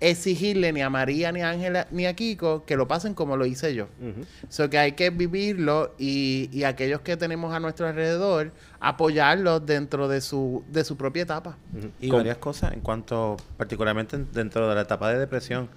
exigirle 0.03 0.73
ni 0.73 0.83
a 0.83 0.91
María, 0.91 1.31
ni 1.33 1.41
a 1.43 1.51
Ángela, 1.51 1.87
ni 1.93 2.07
a 2.07 2.15
Kiko 2.15 2.65
que 2.67 2.77
lo 2.77 2.89
pasen 2.89 3.15
como 3.15 3.37
lo 3.37 3.47
hice 3.47 3.73
yo. 3.75 3.85
Ujú. 4.01 4.27
So 4.49 4.69
que 4.69 4.77
hay 4.79 4.93
que 4.93 5.11
vivirlo 5.11 5.95
y, 5.99 6.51
y 6.53 6.65
aquellos 6.65 7.01
que 7.03 7.17
tenemos 7.17 7.55
a 7.55 7.61
nuestro 7.61 7.87
alrededor, 7.87 8.51
apoyarlos 8.81 9.65
dentro 9.65 10.09
de 10.09 10.21
su, 10.21 10.65
de 10.71 10.85
su 10.85 10.97
propia 10.97 11.23
etapa. 11.23 11.57
Ujú. 11.77 11.89
Y 12.01 12.09
Con- 12.09 12.19
varias 12.19 12.39
cosas 12.39 12.73
en 12.73 12.81
cuanto, 12.81 13.37
particularmente 13.57 14.17
en- 14.17 14.29
dentro 14.33 14.69
de 14.69 14.75
la 14.75 14.81
etapa 14.83 15.11
de 15.13 15.19
depresión, 15.21 15.69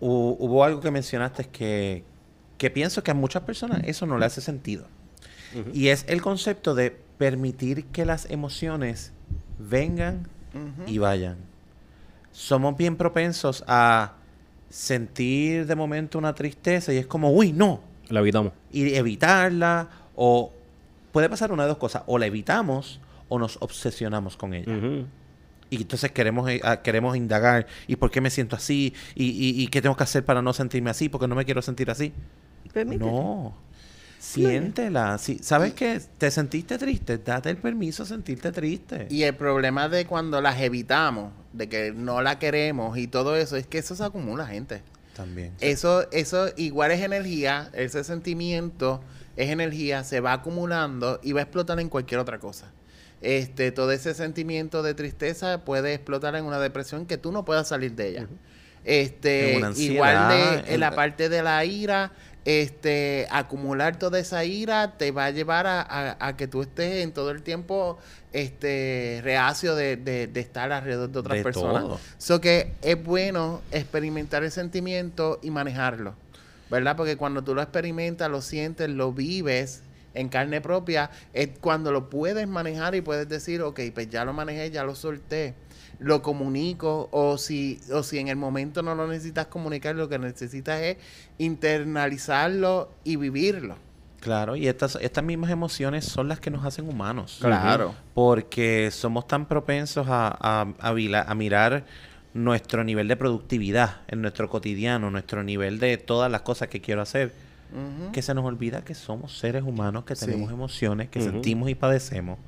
hu- 0.00 0.36
hubo 0.38 0.64
algo 0.64 0.80
que 0.80 0.90
mencionaste 0.90 1.44
que, 1.44 2.04
que 2.58 2.70
pienso 2.70 3.02
que 3.02 3.10
a 3.10 3.14
muchas 3.14 3.42
personas 3.42 3.82
eso 3.84 4.06
no 4.06 4.18
le 4.18 4.24
hace 4.26 4.40
sentido. 4.40 4.86
Y 5.72 5.88
es 5.88 6.04
el 6.08 6.20
concepto 6.22 6.74
de 6.74 6.90
permitir 7.18 7.84
que 7.86 8.04
las 8.04 8.28
emociones 8.30 9.12
vengan 9.58 10.26
y 10.86 10.98
vayan. 10.98 11.36
Somos 12.36 12.76
bien 12.76 12.96
propensos 12.96 13.64
a 13.66 14.12
sentir 14.68 15.66
de 15.66 15.74
momento 15.74 16.18
una 16.18 16.34
tristeza 16.34 16.92
y 16.92 16.98
es 16.98 17.06
como, 17.06 17.30
uy, 17.32 17.52
no, 17.54 17.80
La 18.10 18.20
evitamos. 18.20 18.52
y 18.70 18.94
evitarla 18.94 19.88
o 20.14 20.52
puede 21.12 21.30
pasar 21.30 21.50
una 21.50 21.62
de 21.62 21.70
dos 21.70 21.78
cosas, 21.78 22.02
o 22.06 22.18
la 22.18 22.26
evitamos 22.26 23.00
o 23.30 23.38
nos 23.38 23.56
obsesionamos 23.62 24.36
con 24.36 24.52
ella. 24.52 24.70
Y 25.70 25.76
entonces 25.78 26.12
queremos, 26.12 26.48
eh, 26.50 26.60
ah, 26.62 26.82
queremos 26.82 27.16
indagar, 27.16 27.66
¿y 27.86 27.96
por 27.96 28.10
qué 28.10 28.20
me 28.20 28.28
siento 28.28 28.54
así? 28.54 28.92
¿Y, 29.14 29.24
y, 29.24 29.62
y 29.62 29.68
qué 29.68 29.80
tengo 29.80 29.96
que 29.96 30.04
hacer 30.04 30.22
para 30.22 30.42
no 30.42 30.52
sentirme 30.52 30.90
así? 30.90 31.08
Porque 31.08 31.26
no 31.26 31.34
me 31.34 31.44
quiero 31.46 31.62
sentir 31.62 31.90
así. 31.90 32.12
Permítete. 32.72 33.10
No. 33.10 33.54
Siéntela. 34.18 35.18
Si, 35.18 35.38
¿Sabes 35.38 35.72
qué? 35.74 36.00
¿Te 36.18 36.30
sentiste 36.30 36.78
triste? 36.78 37.18
Date 37.18 37.50
el 37.50 37.56
permiso 37.56 38.02
de 38.02 38.08
sentirte 38.10 38.52
triste. 38.52 39.06
Y 39.10 39.22
el 39.22 39.34
problema 39.34 39.88
de 39.88 40.06
cuando 40.06 40.40
las 40.40 40.60
evitamos, 40.60 41.32
de 41.52 41.68
que 41.68 41.92
no 41.92 42.22
la 42.22 42.38
queremos 42.38 42.98
y 42.98 43.06
todo 43.06 43.36
eso, 43.36 43.56
es 43.56 43.66
que 43.66 43.78
eso 43.78 43.94
se 43.94 44.04
acumula, 44.04 44.46
gente. 44.46 44.82
También. 45.14 45.52
Eso, 45.60 46.10
eso 46.12 46.48
igual 46.56 46.90
es 46.90 47.00
energía, 47.00 47.70
ese 47.72 48.04
sentimiento 48.04 49.00
es 49.36 49.48
energía, 49.50 50.04
se 50.04 50.20
va 50.20 50.34
acumulando 50.34 51.20
y 51.22 51.32
va 51.32 51.40
a 51.40 51.42
explotar 51.44 51.80
en 51.80 51.88
cualquier 51.88 52.20
otra 52.20 52.38
cosa. 52.38 52.66
Este, 53.22 53.72
todo 53.72 53.92
ese 53.92 54.12
sentimiento 54.12 54.82
de 54.82 54.92
tristeza 54.92 55.64
puede 55.64 55.94
explotar 55.94 56.36
en 56.36 56.44
una 56.44 56.58
depresión 56.58 57.06
que 57.06 57.16
tú 57.16 57.32
no 57.32 57.44
puedas 57.46 57.68
salir 57.68 57.92
de 57.92 58.08
ella. 58.10 58.26
Este, 58.84 59.58
igual 59.78 60.28
de 60.28 60.54
en 60.60 60.74
en- 60.74 60.80
la 60.80 60.90
parte 60.94 61.28
de 61.28 61.42
la 61.42 61.64
ira, 61.64 62.12
este, 62.46 63.26
acumular 63.30 63.98
toda 63.98 64.20
esa 64.20 64.44
ira 64.44 64.96
te 64.96 65.10
va 65.10 65.26
a 65.26 65.30
llevar 65.32 65.66
a, 65.66 65.80
a- 65.82 66.16
a 66.28 66.36
que 66.36 66.46
tú 66.46 66.62
estés 66.62 67.02
en 67.02 67.12
todo 67.12 67.32
el 67.32 67.42
tiempo 67.42 67.98
este 68.32 69.20
reacio 69.24 69.74
de, 69.74 69.96
de- 69.96 70.28
de 70.28 70.40
estar 70.40 70.70
alrededor 70.70 71.10
de 71.10 71.18
otras 71.18 71.38
De 71.38 71.42
personas. 71.42 71.82
todo. 71.82 72.00
So 72.18 72.40
que 72.40 72.72
es 72.82 73.02
bueno 73.02 73.62
experimentar 73.72 74.44
el 74.44 74.52
sentimiento 74.52 75.40
y 75.42 75.50
manejarlo, 75.50 76.14
¿verdad? 76.70 76.96
Porque 76.96 77.16
cuando 77.16 77.42
tú 77.42 77.52
lo 77.54 77.62
experimentas, 77.62 78.30
lo 78.30 78.40
sientes, 78.40 78.88
lo 78.90 79.12
vives 79.12 79.82
en 80.14 80.28
carne 80.28 80.60
propia, 80.60 81.10
es 81.34 81.50
cuando 81.60 81.90
lo 81.90 82.08
puedes 82.08 82.46
manejar 82.46 82.94
y 82.94 83.00
puedes 83.00 83.28
decir, 83.28 83.60
ok, 83.60 83.80
pues 83.92 84.08
ya 84.08 84.24
lo 84.24 84.32
manejé, 84.32 84.70
ya 84.70 84.84
lo 84.84 84.94
solté, 84.94 85.54
lo 85.98 86.20
comunico, 86.22 87.08
o 87.12 87.38
si, 87.38 87.80
o 87.92 88.02
si 88.02 88.18
en 88.18 88.28
el 88.28 88.36
momento 88.36 88.82
no 88.82 88.94
lo 88.94 89.06
necesitas 89.06 89.46
comunicar, 89.46 89.94
lo 89.96 90.08
que 90.08 90.18
necesitas 90.18 90.80
es 90.82 90.96
internalizarlo 91.38 92.90
y 93.04 93.16
vivirlo. 93.16 93.76
Claro, 94.20 94.56
y 94.56 94.66
estas, 94.66 94.96
estas 95.00 95.22
mismas 95.22 95.50
emociones 95.50 96.04
son 96.04 96.28
las 96.28 96.40
que 96.40 96.50
nos 96.50 96.64
hacen 96.64 96.88
humanos. 96.88 97.38
Claro. 97.40 97.94
Porque 98.14 98.90
somos 98.90 99.28
tan 99.28 99.46
propensos 99.46 100.06
a, 100.08 100.36
a- 100.40 100.66
a 100.80 100.92
vila- 100.92 101.24
a 101.28 101.34
mirar 101.34 101.84
nuestro 102.34 102.82
nivel 102.82 103.08
de 103.08 103.16
productividad 103.16 104.00
en 104.08 104.22
nuestro 104.22 104.48
cotidiano, 104.48 105.10
nuestro 105.10 105.42
nivel 105.44 105.78
de 105.78 105.96
todas 105.96 106.30
las 106.30 106.42
cosas 106.42 106.68
que 106.68 106.80
quiero 106.80 107.02
hacer, 107.02 107.32
que 108.12 108.22
se 108.22 108.32
nos 108.34 108.44
olvida 108.44 108.84
que 108.84 108.94
somos 108.94 109.38
seres 109.38 109.62
humanos, 109.64 110.04
que 110.04 110.14
Sí. 110.16 110.26
tenemos 110.26 110.52
emociones, 110.52 111.08
que 111.08 111.20
sentimos 111.20 111.68
y 111.70 111.74
padecemos, 111.74 112.38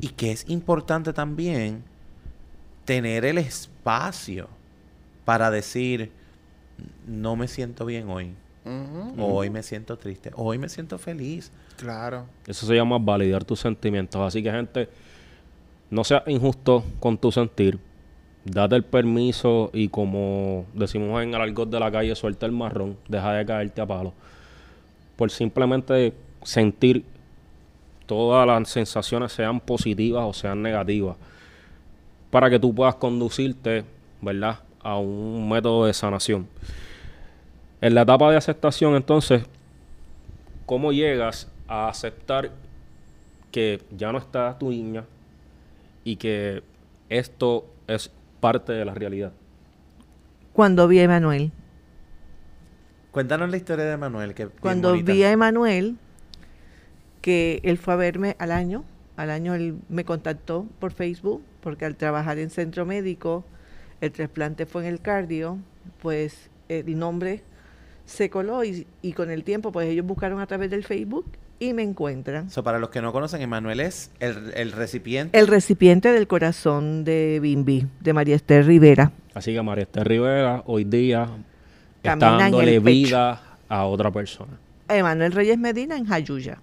y 0.00 0.08
que 0.08 0.30
es 0.32 0.44
importante 0.48 1.12
también 1.12 1.82
tener 2.88 3.26
el 3.26 3.36
espacio 3.36 4.48
para 5.26 5.50
decir, 5.50 6.10
no 7.06 7.36
me 7.36 7.46
siento 7.46 7.84
bien 7.84 8.08
hoy, 8.08 8.32
o 9.18 9.26
hoy 9.26 9.50
me 9.50 9.62
siento 9.62 9.98
triste, 9.98 10.30
o 10.34 10.44
hoy 10.44 10.56
me 10.56 10.70
siento 10.70 10.96
feliz. 10.96 11.52
Claro. 11.76 12.24
Eso 12.46 12.64
se 12.64 12.74
llama 12.74 12.96
validar 12.98 13.44
tus 13.44 13.60
sentimientos. 13.60 14.22
Así 14.22 14.42
que, 14.42 14.50
gente, 14.50 14.88
no 15.90 16.02
seas 16.02 16.22
injusto 16.28 16.82
con 16.98 17.18
tu 17.18 17.30
sentir. 17.30 17.78
Date 18.46 18.76
el 18.76 18.84
permiso 18.84 19.68
y, 19.74 19.88
como 19.88 20.64
decimos 20.72 21.22
en 21.22 21.34
el 21.34 21.42
argot 21.42 21.68
de 21.68 21.80
la 21.80 21.92
calle, 21.92 22.14
suelta 22.14 22.46
el 22.46 22.52
marrón. 22.52 22.96
Deja 23.06 23.34
de 23.34 23.44
caerte 23.44 23.82
a 23.82 23.86
palo. 23.86 24.14
Por 25.14 25.30
simplemente 25.30 26.14
sentir 26.42 27.04
todas 28.06 28.46
las 28.46 28.66
sensaciones, 28.70 29.30
sean 29.32 29.60
positivas 29.60 30.24
o 30.26 30.32
sean 30.32 30.62
negativas, 30.62 31.18
para 32.30 32.50
que 32.50 32.58
tú 32.58 32.74
puedas 32.74 32.94
conducirte, 32.96 33.84
¿verdad?, 34.20 34.60
a 34.82 34.98
un 34.98 35.48
método 35.48 35.86
de 35.86 35.92
sanación. 35.92 36.46
En 37.80 37.94
la 37.94 38.02
etapa 38.02 38.30
de 38.30 38.36
aceptación, 38.36 38.94
entonces, 38.96 39.44
¿cómo 40.66 40.92
llegas 40.92 41.48
a 41.66 41.88
aceptar 41.88 42.50
que 43.50 43.82
ya 43.96 44.12
no 44.12 44.18
está 44.18 44.58
tu 44.58 44.70
niña 44.70 45.04
y 46.04 46.16
que 46.16 46.62
esto 47.08 47.66
es 47.86 48.10
parte 48.40 48.72
de 48.72 48.84
la 48.84 48.94
realidad? 48.94 49.32
Cuando 50.52 50.88
vi 50.88 50.98
a 50.98 51.04
Emanuel. 51.04 51.52
Cuéntanos 53.12 53.50
la 53.50 53.56
historia 53.56 53.84
de 53.84 53.96
Manuel, 53.96 54.34
que 54.34 54.46
Cuando 54.48 54.90
bonita. 54.90 55.12
vi 55.12 55.22
a 55.22 55.32
Emanuel, 55.32 55.96
que 57.20 57.60
él 57.62 57.78
fue 57.78 57.94
a 57.94 57.96
verme 57.96 58.36
al 58.38 58.52
año, 58.52 58.84
al 59.16 59.30
año 59.30 59.54
él 59.54 59.78
me 59.88 60.04
contactó 60.04 60.66
por 60.78 60.92
Facebook, 60.92 61.42
porque 61.60 61.84
al 61.84 61.96
trabajar 61.96 62.38
en 62.38 62.50
centro 62.50 62.86
médico, 62.86 63.44
el 64.00 64.12
trasplante 64.12 64.66
fue 64.66 64.82
en 64.82 64.88
el 64.88 65.00
cardio, 65.00 65.58
pues 66.00 66.50
el 66.68 66.98
nombre 66.98 67.42
se 68.06 68.30
coló 68.30 68.64
y, 68.64 68.86
y 69.02 69.12
con 69.12 69.30
el 69.30 69.44
tiempo 69.44 69.72
pues 69.72 69.88
ellos 69.88 70.06
buscaron 70.06 70.40
a 70.40 70.46
través 70.46 70.70
del 70.70 70.84
Facebook 70.84 71.26
y 71.60 71.72
me 71.72 71.82
encuentran. 71.82 72.50
So, 72.50 72.62
para 72.62 72.78
los 72.78 72.90
que 72.90 73.02
no 73.02 73.12
conocen, 73.12 73.42
Emanuel 73.42 73.80
es 73.80 74.10
el, 74.20 74.52
el 74.54 74.72
recipiente. 74.72 75.38
El 75.38 75.46
recipiente 75.46 76.12
del 76.12 76.26
corazón 76.26 77.04
de 77.04 77.38
Bimbi, 77.40 77.86
de 78.00 78.12
María 78.12 78.36
Esther 78.36 78.66
Rivera. 78.66 79.12
Así 79.34 79.52
que 79.52 79.62
María 79.62 79.82
Esther 79.82 80.06
Rivera 80.06 80.62
hoy 80.66 80.84
día 80.84 81.28
está 82.02 82.18
Camina 82.18 82.38
dándole 82.38 82.78
vida 82.78 83.42
a 83.68 83.84
otra 83.84 84.10
persona. 84.10 84.52
Emanuel 84.88 85.32
Reyes 85.32 85.58
Medina 85.58 85.96
en 85.96 86.06
Jayuya. 86.06 86.58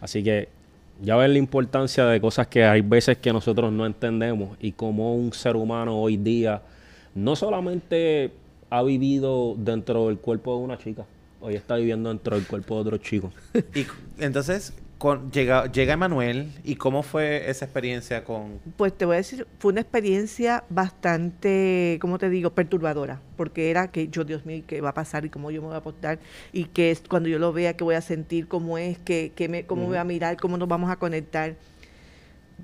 Así 0.00 0.24
que 0.24 0.48
ya 1.02 1.16
ven 1.16 1.32
la 1.32 1.38
importancia 1.38 2.04
de 2.06 2.20
cosas 2.20 2.46
que 2.46 2.64
hay 2.64 2.82
veces 2.82 3.18
que 3.18 3.32
nosotros 3.32 3.72
no 3.72 3.86
entendemos 3.86 4.56
y 4.60 4.72
cómo 4.72 5.14
un 5.14 5.32
ser 5.32 5.56
humano 5.56 5.98
hoy 5.98 6.16
día 6.16 6.62
no 7.14 7.36
solamente 7.36 8.32
ha 8.68 8.82
vivido 8.82 9.54
dentro 9.56 10.08
del 10.08 10.18
cuerpo 10.18 10.56
de 10.56 10.62
una 10.62 10.78
chica, 10.78 11.04
hoy 11.40 11.54
está 11.54 11.76
viviendo 11.76 12.08
dentro 12.08 12.36
del 12.36 12.46
cuerpo 12.46 12.76
de 12.76 12.80
otro 12.80 12.98
chico. 12.98 13.32
Y 13.74 13.86
entonces 14.24 14.74
con, 15.00 15.32
llega, 15.32 15.72
llega 15.72 15.94
Emanuel. 15.94 16.52
¿Y 16.62 16.76
cómo 16.76 17.02
fue 17.02 17.48
esa 17.48 17.64
experiencia 17.64 18.22
con...? 18.22 18.60
Pues 18.76 18.92
te 18.92 19.06
voy 19.06 19.14
a 19.14 19.16
decir, 19.16 19.46
fue 19.58 19.72
una 19.72 19.80
experiencia 19.80 20.62
bastante, 20.68 21.96
¿cómo 22.02 22.18
te 22.18 22.28
digo?, 22.28 22.50
perturbadora, 22.50 23.18
porque 23.38 23.70
era 23.70 23.90
que 23.90 24.08
yo, 24.08 24.24
Dios 24.24 24.44
mío, 24.44 24.62
¿qué 24.66 24.82
va 24.82 24.90
a 24.90 24.94
pasar 24.94 25.24
y 25.24 25.30
cómo 25.30 25.50
yo 25.50 25.62
me 25.62 25.68
voy 25.68 25.76
a 25.78 25.80
portar? 25.80 26.18
Y 26.52 26.66
que 26.66 26.90
es, 26.90 27.00
cuando 27.00 27.30
yo 27.30 27.38
lo 27.38 27.50
vea, 27.54 27.78
¿qué 27.78 27.82
voy 27.82 27.94
a 27.94 28.02
sentir? 28.02 28.46
¿Cómo 28.46 28.76
es? 28.76 28.98
¿Qué, 28.98 29.32
qué 29.34 29.48
me, 29.48 29.64
¿Cómo 29.64 29.88
me 29.88 29.96
a 29.96 30.04
mirar? 30.04 30.36
¿Cómo 30.36 30.58
nos 30.58 30.68
vamos 30.68 30.90
a 30.90 30.96
conectar? 30.96 31.54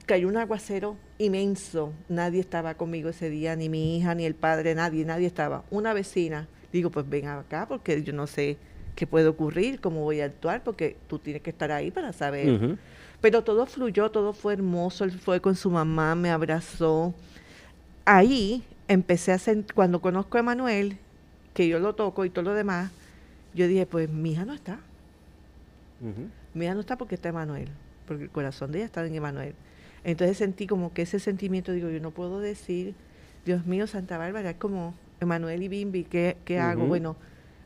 Cayó 0.04 0.28
un 0.28 0.36
aguacero 0.36 0.98
inmenso, 1.16 1.94
nadie 2.10 2.40
estaba 2.40 2.74
conmigo 2.74 3.08
ese 3.08 3.30
día, 3.30 3.56
ni 3.56 3.70
mi 3.70 3.96
hija, 3.96 4.14
ni 4.14 4.26
el 4.26 4.34
padre, 4.34 4.74
nadie, 4.74 5.06
nadie 5.06 5.26
estaba. 5.26 5.64
Una 5.70 5.94
vecina, 5.94 6.48
digo, 6.70 6.90
pues 6.90 7.08
ven 7.08 7.28
acá, 7.28 7.66
porque 7.66 8.02
yo 8.02 8.12
no 8.12 8.26
sé 8.26 8.58
qué 8.96 9.06
puede 9.06 9.28
ocurrir, 9.28 9.80
cómo 9.80 10.02
voy 10.02 10.20
a 10.20 10.24
actuar, 10.24 10.64
porque 10.64 10.96
tú 11.06 11.20
tienes 11.20 11.42
que 11.42 11.50
estar 11.50 11.70
ahí 11.70 11.92
para 11.92 12.12
saber. 12.12 12.78
Pero 13.20 13.44
todo 13.44 13.66
fluyó, 13.66 14.10
todo 14.10 14.32
fue 14.32 14.54
hermoso. 14.54 15.04
Él 15.04 15.12
fue 15.12 15.40
con 15.40 15.54
su 15.54 15.70
mamá, 15.70 16.14
me 16.14 16.30
abrazó. 16.30 17.14
Ahí 18.04 18.64
empecé 18.88 19.32
a 19.32 19.38
sentir, 19.38 19.74
cuando 19.74 20.00
conozco 20.00 20.36
a 20.38 20.40
Emanuel, 20.40 20.98
que 21.54 21.68
yo 21.68 21.78
lo 21.78 21.94
toco 21.94 22.24
y 22.24 22.30
todo 22.30 22.44
lo 22.44 22.54
demás, 22.54 22.90
yo 23.54 23.68
dije, 23.68 23.86
pues 23.86 24.08
mi 24.08 24.32
hija 24.32 24.44
no 24.44 24.54
está. 24.54 24.80
Ujú. 26.00 26.28
Mi 26.54 26.64
hija 26.64 26.74
no 26.74 26.80
está 26.80 26.96
porque 26.96 27.14
está 27.14 27.28
Emanuel, 27.28 27.68
porque 28.06 28.24
el 28.24 28.30
corazón 28.30 28.72
de 28.72 28.78
ella 28.78 28.86
está 28.86 29.06
en 29.06 29.14
Emanuel. 29.14 29.54
Entonces 30.04 30.36
sentí 30.36 30.66
como 30.66 30.92
que 30.92 31.02
ese 31.02 31.18
sentimiento, 31.18 31.72
digo, 31.72 31.90
yo 31.90 32.00
no 32.00 32.12
puedo 32.12 32.40
decir, 32.40 32.94
Dios 33.44 33.66
mío, 33.66 33.86
Santa 33.86 34.18
Bárbara, 34.18 34.50
es 34.50 34.56
como 34.56 34.94
Emanuel 35.20 35.62
y 35.62 35.68
Bimbi, 35.68 36.04
¿qué, 36.04 36.36
qué 36.44 36.60
hago? 36.60 36.86
Bueno, 36.86 37.16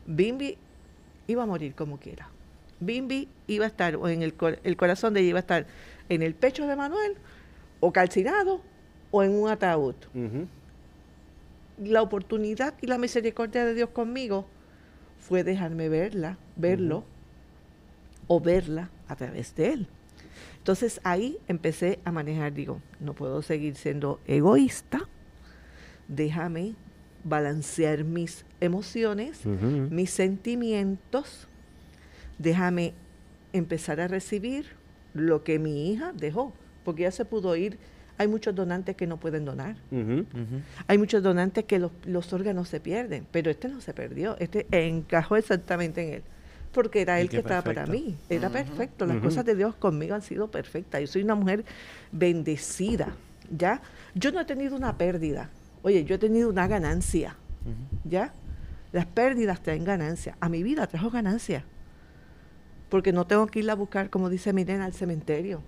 Bimbi 0.07 0.57
iba 1.27 1.43
a 1.43 1.45
morir 1.45 1.73
como 1.75 1.97
quiera. 1.99 2.29
Bimbi 2.79 3.27
iba 3.47 3.65
a 3.65 3.67
estar, 3.67 3.95
o 3.95 4.07
en 4.07 4.21
el, 4.23 4.33
cor- 4.33 4.59
el 4.63 4.75
corazón 4.75 5.13
de 5.13 5.19
ella 5.21 5.29
iba 5.29 5.39
a 5.39 5.41
estar 5.41 5.65
en 6.09 6.21
el 6.23 6.33
pecho 6.33 6.65
de 6.67 6.75
Manuel, 6.75 7.15
o 7.79 7.91
calcinado, 7.93 8.61
o 9.11 9.23
en 9.23 9.31
un 9.31 9.49
ataúd. 9.49 9.95
La 11.81 12.01
oportunidad 12.01 12.73
y 12.81 12.87
la 12.87 12.97
misericordia 12.97 13.65
de 13.65 13.73
Dios 13.73 13.89
conmigo 13.89 14.45
fue 15.19 15.43
dejarme 15.43 15.89
verla, 15.89 16.37
verlo, 16.55 17.03
o 18.27 18.39
verla 18.39 18.89
a 19.07 19.15
través 19.15 19.55
de 19.55 19.73
él. 19.73 19.87
Entonces 20.57 21.01
ahí 21.03 21.37
empecé 21.47 21.99
a 22.05 22.11
manejar, 22.11 22.53
digo, 22.53 22.81
no 22.99 23.13
puedo 23.13 23.41
seguir 23.41 23.75
siendo 23.75 24.19
egoísta, 24.27 25.07
déjame 26.07 26.75
balancear 27.23 28.03
mis 28.03 28.45
emociones, 28.59 29.45
mis 29.45 30.11
sentimientos, 30.11 31.47
déjame 32.37 32.93
empezar 33.53 33.99
a 33.99 34.07
recibir 34.07 34.65
lo 35.13 35.43
que 35.43 35.59
mi 35.59 35.91
hija 35.91 36.13
dejó, 36.13 36.53
porque 36.83 37.03
ya 37.03 37.11
se 37.11 37.25
pudo 37.25 37.55
ir. 37.55 37.77
Hay 38.17 38.27
muchos 38.27 38.53
donantes 38.53 38.95
que 38.95 39.07
no 39.07 39.17
pueden 39.17 39.45
donar. 39.45 39.75
Hay 40.87 40.97
muchos 40.97 41.23
donantes 41.23 41.65
que 41.65 41.79
los, 41.79 41.91
los 42.05 42.31
órganos 42.33 42.69
se 42.69 42.79
pierden, 42.79 43.25
pero 43.31 43.49
este 43.49 43.67
no 43.67 43.81
se 43.81 43.93
perdió, 43.93 44.37
este 44.39 44.67
encajó 44.71 45.37
exactamente 45.37 46.07
en 46.07 46.13
él, 46.15 46.23
porque 46.71 47.01
era 47.01 47.19
él 47.19 47.29
qué 47.29 47.37
que 47.37 47.41
estaba 47.41 47.61
para 47.63 47.85
mí, 47.85 48.17
era 48.29 48.49
perfecto, 48.49 49.05
las 49.05 49.17
cosas 49.17 49.43
de 49.45 49.55
Dios 49.55 49.75
conmigo 49.75 50.15
han 50.15 50.21
sido 50.21 50.49
perfectas, 50.51 51.01
yo 51.01 51.07
soy 51.07 51.23
una 51.23 51.35
mujer 51.35 51.65
bendecida, 52.11 53.15
¿ya? 53.49 53.81
Yo 54.13 54.31
no 54.31 54.39
he 54.39 54.45
tenido 54.45 54.75
una 54.75 54.97
pérdida, 54.97 55.49
oye, 55.83 56.03
yo 56.05 56.15
he 56.15 56.17
tenido 56.17 56.49
una 56.49 56.67
ganancia, 56.67 57.35
¿ya? 58.03 58.33
Las 58.91 59.05
pérdidas 59.05 59.61
traen 59.63 59.83
ganancia, 59.85 60.35
a 60.39 60.49
mi 60.49 60.63
vida 60.63 60.85
trajo 60.87 61.09
ganancia, 61.09 61.63
porque 62.89 63.13
no 63.13 63.25
tengo 63.25 63.47
que 63.47 63.59
ir 63.59 63.69
a 63.71 63.75
buscar, 63.75 64.09
como 64.09 64.29
dice 64.29 64.51
Milena, 64.53 64.85
al 64.85 64.93
cementerio. 64.93 65.61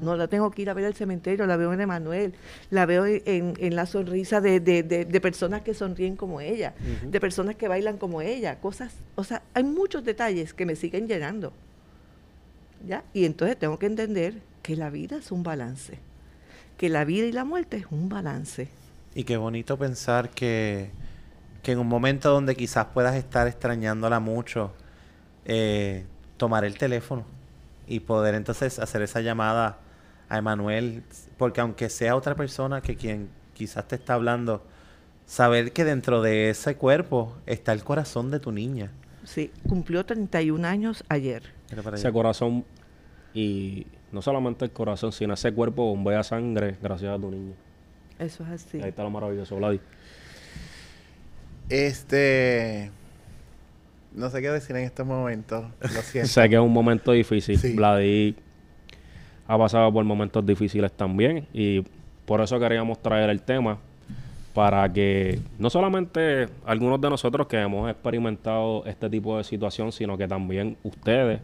No 0.00 0.16
la 0.16 0.28
tengo 0.28 0.50
que 0.50 0.62
ir 0.62 0.70
a 0.70 0.74
ver 0.74 0.86
al 0.86 0.94
cementerio, 0.94 1.44
la 1.46 1.58
veo 1.58 1.74
en 1.74 1.80
Emanuel, 1.82 2.32
la 2.70 2.86
veo 2.86 3.04
en, 3.04 3.52
en 3.58 3.76
la 3.76 3.84
sonrisa 3.84 4.40
de, 4.40 4.60
de- 4.60 4.82
de- 4.82 5.04
de 5.04 5.20
personas 5.20 5.60
que 5.60 5.74
sonríen 5.74 6.16
como 6.16 6.40
ella, 6.40 6.72
de 7.06 7.20
personas 7.20 7.54
que 7.56 7.68
bailan 7.68 7.98
como 7.98 8.22
ella, 8.22 8.60
cosas, 8.60 8.94
o 9.14 9.24
sea, 9.24 9.42
hay 9.52 9.64
muchos 9.64 10.04
detalles 10.04 10.54
que 10.54 10.64
me 10.64 10.74
siguen 10.74 11.06
llenando. 11.06 11.52
¿Ya? 12.86 13.04
Y 13.12 13.26
entonces 13.26 13.58
tengo 13.58 13.78
que 13.78 13.84
entender 13.86 14.40
que 14.62 14.74
la 14.74 14.88
vida 14.88 15.16
es 15.18 15.30
un 15.32 15.42
balance, 15.42 15.98
que 16.78 16.88
la 16.88 17.04
vida 17.04 17.26
y 17.26 17.32
la 17.32 17.44
muerte 17.44 17.76
es 17.76 17.86
un 17.90 18.08
balance. 18.08 18.68
Y 19.18 19.24
qué 19.24 19.36
bonito 19.36 19.76
pensar 19.76 20.30
que, 20.30 20.92
que 21.64 21.72
en 21.72 21.80
un 21.80 21.88
momento 21.88 22.30
donde 22.30 22.54
quizás 22.54 22.86
puedas 22.94 23.16
estar 23.16 23.48
extrañándola 23.48 24.20
mucho, 24.20 24.70
eh, 25.44 26.04
tomar 26.36 26.64
el 26.64 26.78
teléfono 26.78 27.24
y 27.88 27.98
poder 27.98 28.36
entonces 28.36 28.78
hacer 28.78 29.02
esa 29.02 29.20
llamada 29.20 29.80
a 30.28 30.38
Emanuel, 30.38 31.02
porque 31.36 31.60
aunque 31.60 31.88
sea 31.90 32.14
otra 32.14 32.36
persona 32.36 32.80
que 32.80 32.94
quien 32.94 33.28
quizás 33.54 33.88
te 33.88 33.96
está 33.96 34.14
hablando, 34.14 34.62
saber 35.26 35.72
que 35.72 35.82
dentro 35.82 36.22
de 36.22 36.50
ese 36.50 36.76
cuerpo 36.76 37.36
está 37.44 37.72
el 37.72 37.82
corazón 37.82 38.30
de 38.30 38.38
tu 38.38 38.52
niña. 38.52 38.92
Sí, 39.24 39.50
cumplió 39.68 40.06
31 40.06 40.64
años 40.64 41.02
ayer. 41.08 41.42
Ese 41.92 42.12
corazón 42.12 42.64
y 43.34 43.84
no 44.12 44.22
solamente 44.22 44.64
el 44.64 44.70
corazón, 44.70 45.10
sino 45.10 45.34
ese 45.34 45.52
cuerpo 45.52 45.86
bombea 45.86 46.22
sangre 46.22 46.76
gracias 46.80 47.12
a 47.12 47.20
tu 47.20 47.32
niño. 47.32 47.54
Eso 48.18 48.44
es 48.44 48.50
así. 48.50 48.80
Ahí 48.82 48.90
está 48.90 49.02
lo 49.02 49.10
maravilloso, 49.10 49.56
Vladi. 49.56 49.80
Este. 51.68 52.90
No 54.14 54.30
sé 54.30 54.40
qué 54.40 54.50
decir 54.50 54.74
en 54.76 54.84
estos 54.84 55.06
momentos. 55.06 55.64
Lo 55.80 55.88
siento. 56.02 56.28
Sé 56.28 56.48
que 56.48 56.56
es 56.56 56.60
un 56.60 56.72
momento 56.72 57.12
difícil. 57.12 57.58
Sí. 57.58 57.74
Vladi 57.74 58.36
ha 59.46 59.56
pasado 59.56 59.92
por 59.92 60.04
momentos 60.04 60.44
difíciles 60.44 60.92
también 60.92 61.46
y 61.52 61.82
por 62.26 62.40
eso 62.42 62.58
queríamos 62.60 63.00
traer 63.00 63.30
el 63.30 63.40
tema 63.40 63.78
para 64.52 64.92
que 64.92 65.40
no 65.58 65.70
solamente 65.70 66.48
algunos 66.66 67.00
de 67.00 67.08
nosotros 67.08 67.46
que 67.46 67.58
hemos 67.58 67.90
experimentado 67.90 68.84
este 68.86 69.08
tipo 69.08 69.38
de 69.38 69.44
situación, 69.44 69.92
sino 69.92 70.18
que 70.18 70.26
también 70.26 70.76
ustedes, 70.82 71.40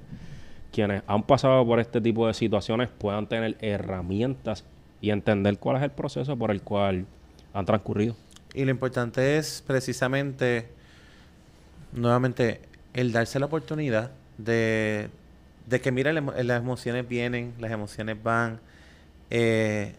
quienes 0.73 1.03
han 1.07 1.23
pasado 1.23 1.65
por 1.65 1.81
este 1.81 2.01
tipo 2.01 2.27
de 2.27 2.35
situaciones, 2.35 2.89
puedan 2.89 3.27
tener 3.27 3.57
herramientas 3.61 4.65
y 5.05 5.11
entender 5.11 5.59
cuál 5.59 5.77
es 5.77 5.83
el 5.83 5.91
proceso 5.91 6.35
por 6.35 6.51
el 6.51 6.63
cual 6.63 7.05
han 7.53 7.67
transcurrido. 7.67 8.17
Y 8.55 8.65
lo 8.65 8.71
importante 8.71 9.37
es 9.37 9.63
precisamente, 9.67 10.67
nuevamente, 11.93 12.63
el 12.95 13.13
darse 13.13 13.39
la 13.39 13.45
oportunidad 13.45 14.13
de, 14.39 15.11
de 15.67 15.81
que, 15.83 15.93
mira, 15.93 16.11
las 16.15 16.63
emociones 16.63 17.07
vienen, 17.07 17.53
las 17.59 17.71
emociones 17.71 18.17
van, 18.23 18.61
eh, 19.29 19.93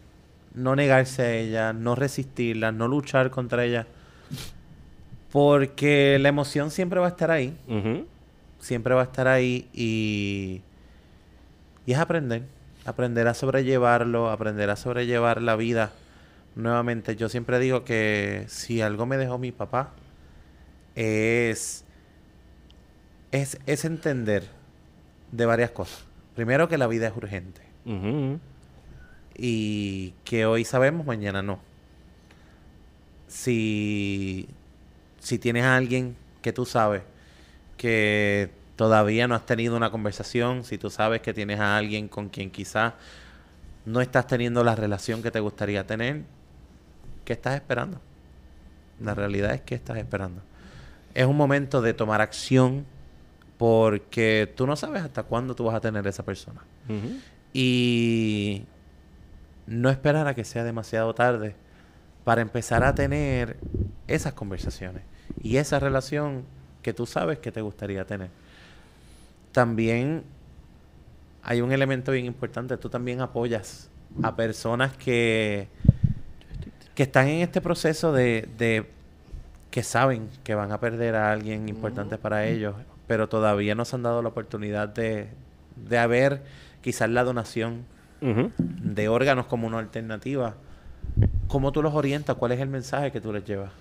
no 0.55 0.75
negarse 0.75 1.21
a 1.21 1.33
ellas, 1.35 1.75
no 1.75 1.93
resistirlas, 1.93 2.73
no 2.73 2.87
luchar 2.87 3.29
contra 3.29 3.63
ellas, 3.63 3.85
porque 5.31 6.17
la 6.19 6.29
emoción 6.29 6.71
siempre 6.71 6.99
va 6.99 7.05
a 7.05 7.09
estar 7.09 7.29
ahí, 7.29 7.55
siempre 8.59 8.95
va 8.95 9.01
a 9.01 9.05
estar 9.05 9.27
ahí 9.27 9.69
y, 9.71 10.61
y 11.85 11.91
es 11.91 11.99
aprender, 11.99 12.41
aprender 12.85 13.27
a 13.27 13.33
sobrellevarlo, 13.33 14.29
aprender 14.29 14.69
a 14.69 14.75
sobrellevar 14.75 15.41
la 15.41 15.55
vida. 15.55 15.91
Nuevamente, 16.55 17.15
yo 17.15 17.27
siempre 17.27 17.59
digo 17.59 17.83
que 17.83 18.45
si 18.47 18.81
algo 18.81 19.05
me 19.05 19.17
dejó 19.17 19.37
mi 19.37 19.51
papá, 19.51 19.91
es, 20.95 21.83
es, 23.31 23.59
es 23.65 23.85
entender 23.85 24.47
de 25.31 25.45
varias 25.45 25.71
cosas. 25.71 26.05
Primero 26.35 26.69
que 26.69 26.77
la 26.77 26.87
vida 26.87 27.07
es 27.07 27.17
urgente. 27.17 27.61
Y 29.37 30.13
que 30.23 30.45
hoy 30.45 30.63
sabemos, 30.63 31.05
mañana 31.05 31.41
no. 31.41 31.59
Si, 33.27 34.47
si 35.19 35.39
tienes 35.39 35.63
a 35.63 35.75
alguien 35.75 36.15
que 36.41 36.53
tú 36.53 36.65
sabes 36.65 37.01
que 37.77 38.49
todavía 38.75 39.27
no 39.27 39.35
has 39.35 39.45
tenido 39.45 39.75
una 39.75 39.91
conversación, 39.91 40.63
si 40.63 40.77
tú 40.77 40.89
sabes 40.89 41.21
que 41.21 41.33
tienes 41.33 41.59
a 41.59 41.77
alguien 41.77 42.07
con 42.07 42.29
quien 42.29 42.51
quizás 42.51 42.93
no 43.85 44.01
estás 44.01 44.27
teniendo 44.27 44.63
la 44.63 44.75
relación 44.75 45.21
que 45.21 45.31
te 45.31 45.39
gustaría 45.39 45.85
tener, 45.85 46.23
¿qué 47.23 47.33
estás 47.33 47.55
esperando? 47.55 48.01
La 48.99 49.13
realidad 49.13 49.53
es 49.53 49.61
que 49.61 49.75
estás 49.75 49.97
esperando. 49.97 50.41
Es 51.13 51.25
un 51.25 51.37
momento 51.37 51.81
de 51.81 51.93
tomar 51.93 52.21
acción 52.21 52.85
porque 53.57 54.51
tú 54.55 54.67
no 54.67 54.75
sabes 54.75 55.03
hasta 55.03 55.23
cuándo 55.23 55.55
tú 55.55 55.65
vas 55.65 55.75
a 55.75 55.81
tener 55.81 56.05
esa 56.07 56.23
persona. 56.23 56.61
Y 57.53 58.65
no 59.67 59.89
esperar 59.89 60.27
a 60.27 60.33
que 60.33 60.43
sea 60.43 60.63
demasiado 60.63 61.13
tarde 61.15 61.55
para 62.23 62.41
empezar 62.41 62.83
a 62.83 62.93
tener 62.95 63.57
esas 64.07 64.33
conversaciones 64.33 65.03
y 65.41 65.57
esa 65.57 65.79
relación 65.79 66.43
que 66.81 66.93
tú 66.93 67.05
sabes 67.05 67.39
que 67.39 67.51
te 67.51 67.61
gustaría 67.61 68.05
tener. 68.05 68.29
También 69.55 70.21
hay 71.41 71.61
un 71.61 71.71
elemento 71.71 72.11
bien 72.11 72.25
importante, 72.25 72.77
tú 72.77 72.89
también 72.89 73.21
apoyas 73.21 73.89
a 74.21 74.35
personas 74.35 74.95
que, 74.95 75.67
que 76.93 77.03
están 77.03 77.27
en 77.27 77.41
este 77.41 77.59
proceso 77.61 78.13
de, 78.13 78.47
de 78.57 78.85
que 79.71 79.81
saben 79.81 80.29
que 80.43 80.53
van 80.53 80.71
a 80.71 80.79
perder 80.79 81.15
a 81.15 81.31
alguien 81.31 81.67
importante 81.67 82.17
para 82.17 82.45
ellos 82.45 82.75
pero 83.07 83.29
todavía 83.29 83.75
no 83.75 83.85
se 83.85 83.95
han 83.95 84.03
dado 84.03 84.21
la 84.21 84.29
oportunidad 84.29 84.89
de, 84.89 85.27
de 85.75 85.97
haber 85.97 86.41
quizás 86.81 87.09
la 87.09 87.23
donación 87.23 87.85
de 88.57 89.07
órganos 89.07 89.45
como 89.45 89.67
una 89.67 89.77
alternativa. 89.77 90.55
¿Cómo 91.47 91.71
tú 91.71 91.83
los 91.83 91.93
orientas? 91.93 92.35
¿Cuál 92.37 92.53
es 92.53 92.59
el 92.59 92.69
mensaje 92.69 93.11
que 93.11 93.21
tú 93.21 93.31
les 93.31 93.45
llevas? 93.45 93.71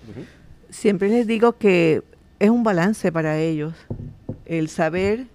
Siempre 0.69 1.09
les 1.09 1.25
digo 1.25 1.53
que 1.53 2.03
es 2.37 2.49
un 2.51 2.63
balance 2.63 3.11
para 3.11 3.39
ellos. 3.39 3.73
El 4.45 4.69
saber, 4.69 5.25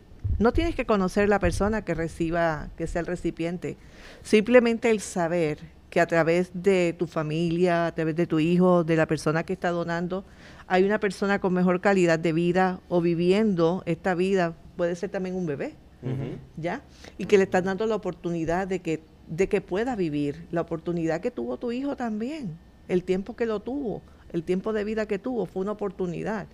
no 0.40 0.52
tienes 0.52 0.74
que 0.74 0.86
conocer 0.86 1.28
la 1.28 1.38
persona 1.38 1.84
que 1.84 1.94
reciba, 1.94 2.70
que 2.78 2.86
sea 2.86 3.00
el 3.00 3.06
recipiente. 3.06 3.76
Simplemente 4.22 4.90
el 4.90 5.00
saber 5.00 5.58
que 5.90 6.00
a 6.00 6.06
través 6.06 6.50
de 6.54 6.94
tu 6.98 7.06
familia, 7.06 7.86
a 7.86 7.94
través 7.94 8.16
de 8.16 8.26
tu 8.26 8.40
hijo, 8.40 8.82
de 8.82 8.96
la 8.96 9.06
persona 9.06 9.42
que 9.42 9.52
está 9.52 9.68
donando, 9.68 10.24
hay 10.66 10.84
una 10.84 10.98
persona 10.98 11.40
con 11.40 11.52
mejor 11.52 11.82
calidad 11.82 12.18
de 12.18 12.32
vida 12.32 12.80
o 12.88 13.02
viviendo 13.02 13.82
esta 13.84 14.14
vida, 14.14 14.54
puede 14.78 14.96
ser 14.96 15.10
también 15.10 15.34
un 15.34 15.44
bebé, 15.44 15.74
¿ya? 16.56 16.80
Y 17.18 17.26
que 17.26 17.36
le 17.36 17.44
están 17.44 17.64
dando 17.64 17.84
la 17.84 17.96
oportunidad 17.96 18.66
de 18.66 18.78
que, 18.78 19.02
de 19.26 19.46
que 19.46 19.60
pueda 19.60 19.94
vivir, 19.94 20.46
la 20.52 20.62
oportunidad 20.62 21.20
que 21.20 21.30
tuvo 21.30 21.58
tu 21.58 21.70
hijo 21.70 21.96
también, 21.96 22.56
el 22.88 23.04
tiempo 23.04 23.36
que 23.36 23.44
lo 23.44 23.60
tuvo, 23.60 24.00
el 24.32 24.42
tiempo 24.42 24.72
de 24.72 24.84
vida 24.84 25.04
que 25.04 25.18
tuvo, 25.18 25.44
fue 25.44 25.60
una 25.60 25.72
oportunidad. 25.72 26.46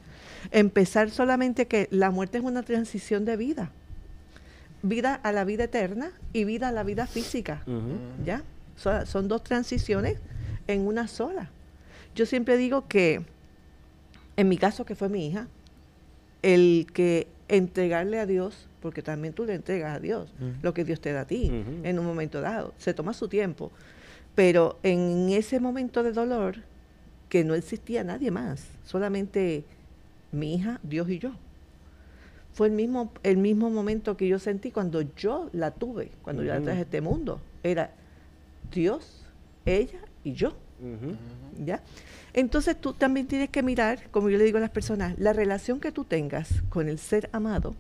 Empezar 0.51 1.11
solamente 1.11 1.67
que 1.67 1.89
la 1.91 2.11
muerte 2.11 2.39
es 2.39 2.45
una 2.45 2.63
transición 2.63 3.25
de 3.25 3.37
vida. 3.37 3.71
Vida 4.83 5.15
a 5.15 5.33
la 5.33 5.45
vida 5.45 5.65
eterna 5.65 6.13
y 6.33 6.45
vida 6.45 6.69
a 6.69 6.73
la 6.73 6.83
vida 6.83 7.07
física, 7.07 7.63
¿ya? 8.25 8.43
son 8.77 9.27
dos 9.27 9.43
transiciones 9.43 10.19
en 10.67 10.87
una 10.87 11.09
sola. 11.09 11.51
Yo 12.15 12.27
siempre 12.27 12.57
digo 12.57 12.87
que 12.87 13.25
en 14.37 14.49
mi 14.49 14.59
caso, 14.59 14.85
que 14.85 14.95
fue 14.95 15.09
mi 15.09 15.27
hija, 15.27 15.49
el 16.43 16.87
que 16.93 17.27
entregarle 17.49 18.21
a 18.21 18.27
Dios, 18.27 18.69
porque 18.81 19.03
también 19.03 19.33
tú 19.35 19.45
le 19.45 19.55
entregas 19.55 19.97
a 19.97 20.01
Dios 20.01 20.33
lo 20.63 20.75
que 20.75 20.85
Dios 20.85 21.01
te 21.01 21.13
da 21.13 21.23
a 21.23 21.27
ti 21.27 21.51
en 21.83 21.99
un 21.99 22.07
momento 22.07 22.41
dado, 22.41 22.75
se 22.79 22.95
toma 22.95 23.15
su 23.15 23.29
tiempo, 23.29 23.73
pero 24.35 24.79
en 24.83 25.31
ese 25.31 25.59
momento 25.61 26.03
de 26.03 26.13
dolor, 26.13 26.57
que 27.29 27.43
no 27.43 27.55
existía 27.55 28.05
nadie 28.05 28.31
más, 28.31 28.67
solamente 28.85 29.65
mi 30.37 30.55
hija, 30.55 30.81
Dios 30.83 31.09
y 31.11 31.19
yo. 31.19 31.33
Fue 32.53 32.69
el 32.69 32.73
mismo, 32.73 33.13
el 33.23 33.37
mismo 33.37 33.69
momento 33.69 34.17
que 34.17 34.29
yo 34.29 34.39
sentí 34.39 34.71
cuando 34.71 35.03
yo 35.03 35.51
la 35.53 35.73
tuve, 35.73 36.11
cuando 36.23 36.43
yo 36.43 36.55
la 36.55 36.61
traje 36.61 36.79
a 36.79 36.83
este 36.83 37.01
mundo. 37.01 37.41
Era 37.63 37.91
Dios, 38.73 39.25
ella 39.65 40.01
y 40.25 40.33
yo. 40.33 40.55
¿Ya? 41.65 41.83
Entonces 42.33 42.79
tú 42.79 42.93
también 42.93 43.27
tienes 43.27 43.49
que 43.49 43.63
mirar, 43.63 44.11
como 44.11 44.29
yo 44.29 44.39
le 44.39 44.45
digo 44.45 44.59
a 44.59 44.61
las 44.61 44.71
personas, 44.71 45.19
la 45.19 45.33
relación 45.33 45.81
que 45.81 45.91
tú 45.91 46.05
tengas 46.05 46.63
con 46.69 46.89
el 46.89 46.99
ser 46.99 47.31
amado 47.33 47.75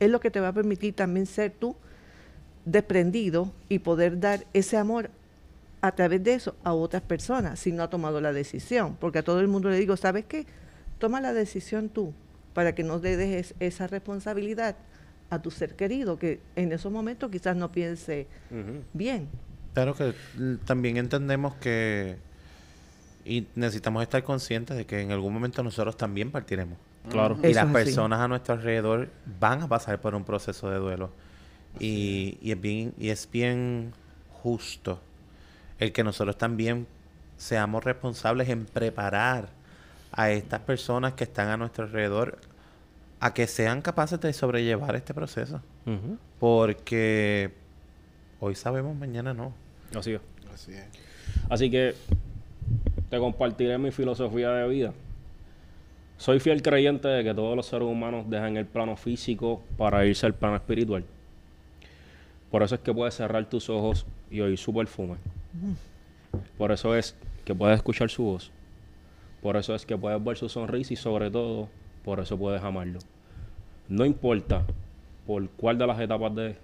es 0.00 0.10
lo 0.10 0.18
que 0.18 0.30
te 0.30 0.40
va 0.40 0.48
a 0.48 0.52
permitir 0.52 0.94
también 0.94 1.26
ser 1.26 1.52
tú 1.52 1.76
desprendido 2.64 3.52
y 3.68 3.78
poder 3.80 4.18
dar 4.18 4.44
ese 4.52 4.76
amor 4.76 5.10
a 5.80 5.92
través 5.92 6.22
de 6.22 6.34
eso 6.34 6.56
a 6.64 6.72
otras 6.72 7.02
personas 7.02 7.58
si 7.58 7.72
no 7.72 7.82
ha 7.82 7.90
tomado 7.90 8.20
la 8.20 8.32
decisión. 8.32 8.96
Porque 9.00 9.18
a 9.18 9.22
todo 9.22 9.40
el 9.40 9.48
mundo 9.48 9.68
le 9.68 9.78
digo, 9.78 9.96
¿sabes 9.96 10.24
qué? 10.24 10.46
Toma 11.02 11.20
la 11.20 11.32
decisión 11.32 11.88
tú 11.88 12.14
para 12.54 12.76
que 12.76 12.84
no 12.84 12.98
le 12.98 13.16
dejes 13.16 13.56
esa 13.58 13.88
responsabilidad 13.88 14.76
a 15.30 15.42
tu 15.42 15.50
ser 15.50 15.74
querido, 15.74 16.16
que 16.16 16.38
en 16.54 16.70
esos 16.70 16.92
momentos 16.92 17.28
quizás 17.28 17.56
no 17.56 17.72
piense 17.72 18.28
bien. 18.92 19.28
Claro 19.74 19.96
que 19.96 20.14
también 20.64 20.98
entendemos 20.98 21.56
que 21.56 22.18
y 23.24 23.48
necesitamos 23.56 24.04
estar 24.04 24.22
conscientes 24.22 24.76
de 24.76 24.86
que 24.86 25.00
en 25.00 25.10
algún 25.10 25.34
momento 25.34 25.64
nosotros 25.64 25.96
también 25.96 26.30
partiremos. 26.30 26.78
Claro. 27.10 27.36
Y 27.42 27.52
las 27.52 27.72
personas 27.72 28.20
a 28.20 28.28
nuestro 28.28 28.54
alrededor 28.54 29.08
van 29.40 29.60
a 29.62 29.68
pasar 29.68 30.00
por 30.00 30.14
un 30.14 30.22
proceso 30.22 30.70
de 30.70 30.78
duelo. 30.78 31.10
Y, 31.80 32.38
y, 32.40 32.52
es 32.52 32.60
bien, 32.60 32.94
y 32.96 33.08
es 33.08 33.28
bien 33.28 33.92
justo 34.40 35.00
el 35.80 35.90
que 35.90 36.04
nosotros 36.04 36.38
también 36.38 36.86
seamos 37.38 37.82
responsables 37.82 38.48
en 38.50 38.66
preparar 38.66 39.48
a 40.12 40.30
estas 40.30 40.60
personas 40.60 41.14
que 41.14 41.24
están 41.24 41.48
a 41.48 41.56
nuestro 41.56 41.84
alrededor 41.84 42.38
a 43.20 43.32
que 43.34 43.46
sean 43.46 43.82
capaces 43.82 44.20
de 44.20 44.32
sobrellevar 44.32 44.96
este 44.96 45.14
proceso. 45.14 45.60
Porque 46.38 47.52
hoy 48.40 48.54
sabemos, 48.54 48.96
mañana 48.96 49.32
no. 49.32 49.52
Así 49.94 50.12
es. 50.12 50.20
Así 50.52 50.72
es. 50.72 50.84
Así 51.48 51.70
que 51.70 51.94
te 53.08 53.18
compartiré 53.18 53.78
mi 53.78 53.90
filosofía 53.90 54.50
de 54.50 54.68
vida. 54.68 54.92
Soy 56.16 56.40
fiel 56.40 56.62
creyente 56.62 57.08
de 57.08 57.24
que 57.24 57.34
todos 57.34 57.56
los 57.56 57.66
seres 57.66 57.86
humanos 57.88 58.28
dejan 58.28 58.56
el 58.56 58.66
plano 58.66 58.96
físico 58.96 59.62
para 59.76 60.04
irse 60.04 60.26
al 60.26 60.34
plano 60.34 60.56
espiritual. 60.56 61.04
Por 62.50 62.62
eso 62.62 62.74
es 62.74 62.80
que 62.80 62.92
puedes 62.92 63.14
cerrar 63.14 63.48
tus 63.48 63.70
ojos 63.70 64.04
y 64.30 64.40
oír 64.40 64.58
su 64.58 64.74
perfume. 64.74 65.16
Por 66.58 66.70
eso 66.72 66.94
es 66.96 67.14
que 67.44 67.54
puedes 67.54 67.76
escuchar 67.76 68.10
su 68.10 68.24
voz. 68.24 68.50
Por 69.42 69.56
eso 69.56 69.74
es 69.74 69.84
que 69.84 69.98
puedes 69.98 70.22
ver 70.22 70.36
su 70.36 70.48
sonrisa 70.48 70.92
y 70.92 70.96
sobre 70.96 71.30
todo, 71.30 71.68
por 72.04 72.20
eso 72.20 72.38
puedes 72.38 72.62
amarlo. 72.62 73.00
No 73.88 74.04
importa 74.04 74.62
por 75.26 75.48
cuál 75.50 75.78
de 75.78 75.86
las 75.86 76.00
etapas 76.00 76.34
de 76.34 76.56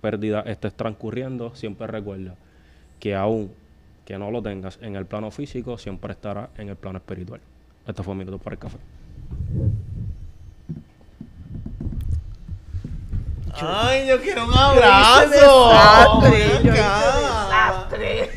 pérdida 0.00 0.40
estés 0.42 0.74
transcurriendo, 0.74 1.54
siempre 1.54 1.86
recuerda 1.86 2.34
que 3.00 3.14
aún 3.14 3.52
que 4.04 4.18
no 4.18 4.30
lo 4.30 4.42
tengas 4.42 4.78
en 4.82 4.96
el 4.96 5.06
plano 5.06 5.30
físico, 5.30 5.78
siempre 5.78 6.12
estará 6.12 6.50
en 6.56 6.68
el 6.68 6.76
plano 6.76 6.98
espiritual. 6.98 7.40
Este 7.86 8.02
fue 8.02 8.14
minuto 8.14 8.38
para 8.38 8.54
el 8.54 8.60
café. 8.60 8.78
Ay, 13.54 14.08
yo 14.08 14.18
quiero 14.20 14.46
un 14.46 14.54
abrazo 14.54 15.30
desastre. 16.22 18.30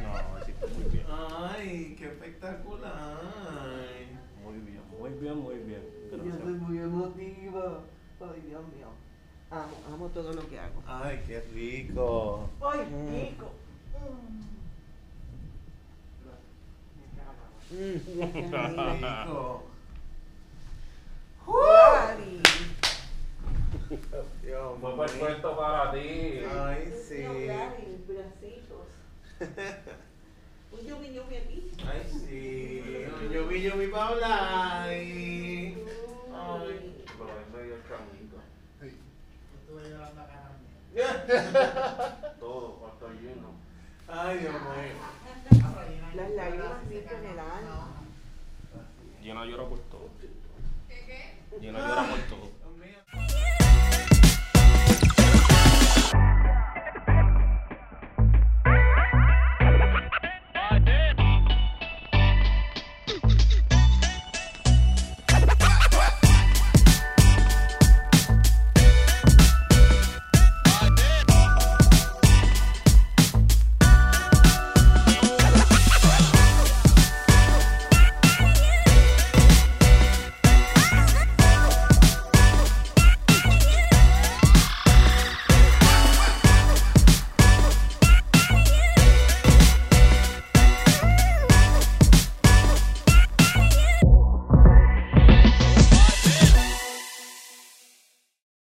No, 0.00 0.78
muy 0.78 0.90
bien. 0.90 1.04
Ay, 1.36 1.96
qué 1.98 2.06
espectacular. 2.06 3.18
mío. 8.76 8.88
Todo 10.14 10.32
lo 10.32 10.48
que 10.48 10.58
hago. 10.58 10.82
Ay, 10.86 11.22
qué 11.26 11.40
rico. 11.52 12.48
¡Ay, 12.62 12.80
Mm. 12.90 13.10
rico! 13.10 13.50
Mm, 17.70 17.96
Gracias, 18.50 18.54
amiga. 18.54 19.24
rico. 19.24 19.62
Gladys. 21.46 22.42
Dios 24.42 24.78
Fue 24.80 24.90
mío. 24.90 24.98
perfecto 24.98 25.56
para 25.56 25.92
ti. 25.92 25.98
Ay, 26.50 26.92
sí. 27.06 27.24
Bracitos. 28.06 28.88
Un 30.72 30.80
yumi 30.86 31.14
yumi 31.14 31.36
aquí. 31.36 31.70
Ay, 31.86 32.02
sí. 32.10 33.06
Yo 33.32 33.46
vi, 33.48 33.62
yo 33.62 33.76
vi 33.76 33.86
para 33.88 34.06
hablar. 34.08 34.82
Ay. 34.88 35.76
Ay. 36.32 37.04
Pero 37.18 37.40
es 37.40 37.48
medio 37.54 37.76
chamito. 37.88 38.36
Todo, 42.40 42.86
hasta 42.86 43.06
lleno. 43.20 43.52
Ay, 44.08 44.38
Dios 44.38 44.54
mío. 44.54 45.60
Las 46.14 46.30
lágrimas 46.30 46.86
limpian 46.88 47.24
el 47.26 47.38
alma. 47.38 47.88
Llena 49.22 49.44
llora 49.44 49.64
por 49.68 49.78
todo. 49.80 50.08
¿Qué 50.88 51.04
qué? 51.06 51.60
Llena 51.60 51.80
llora 51.80 52.08
por 52.08 52.20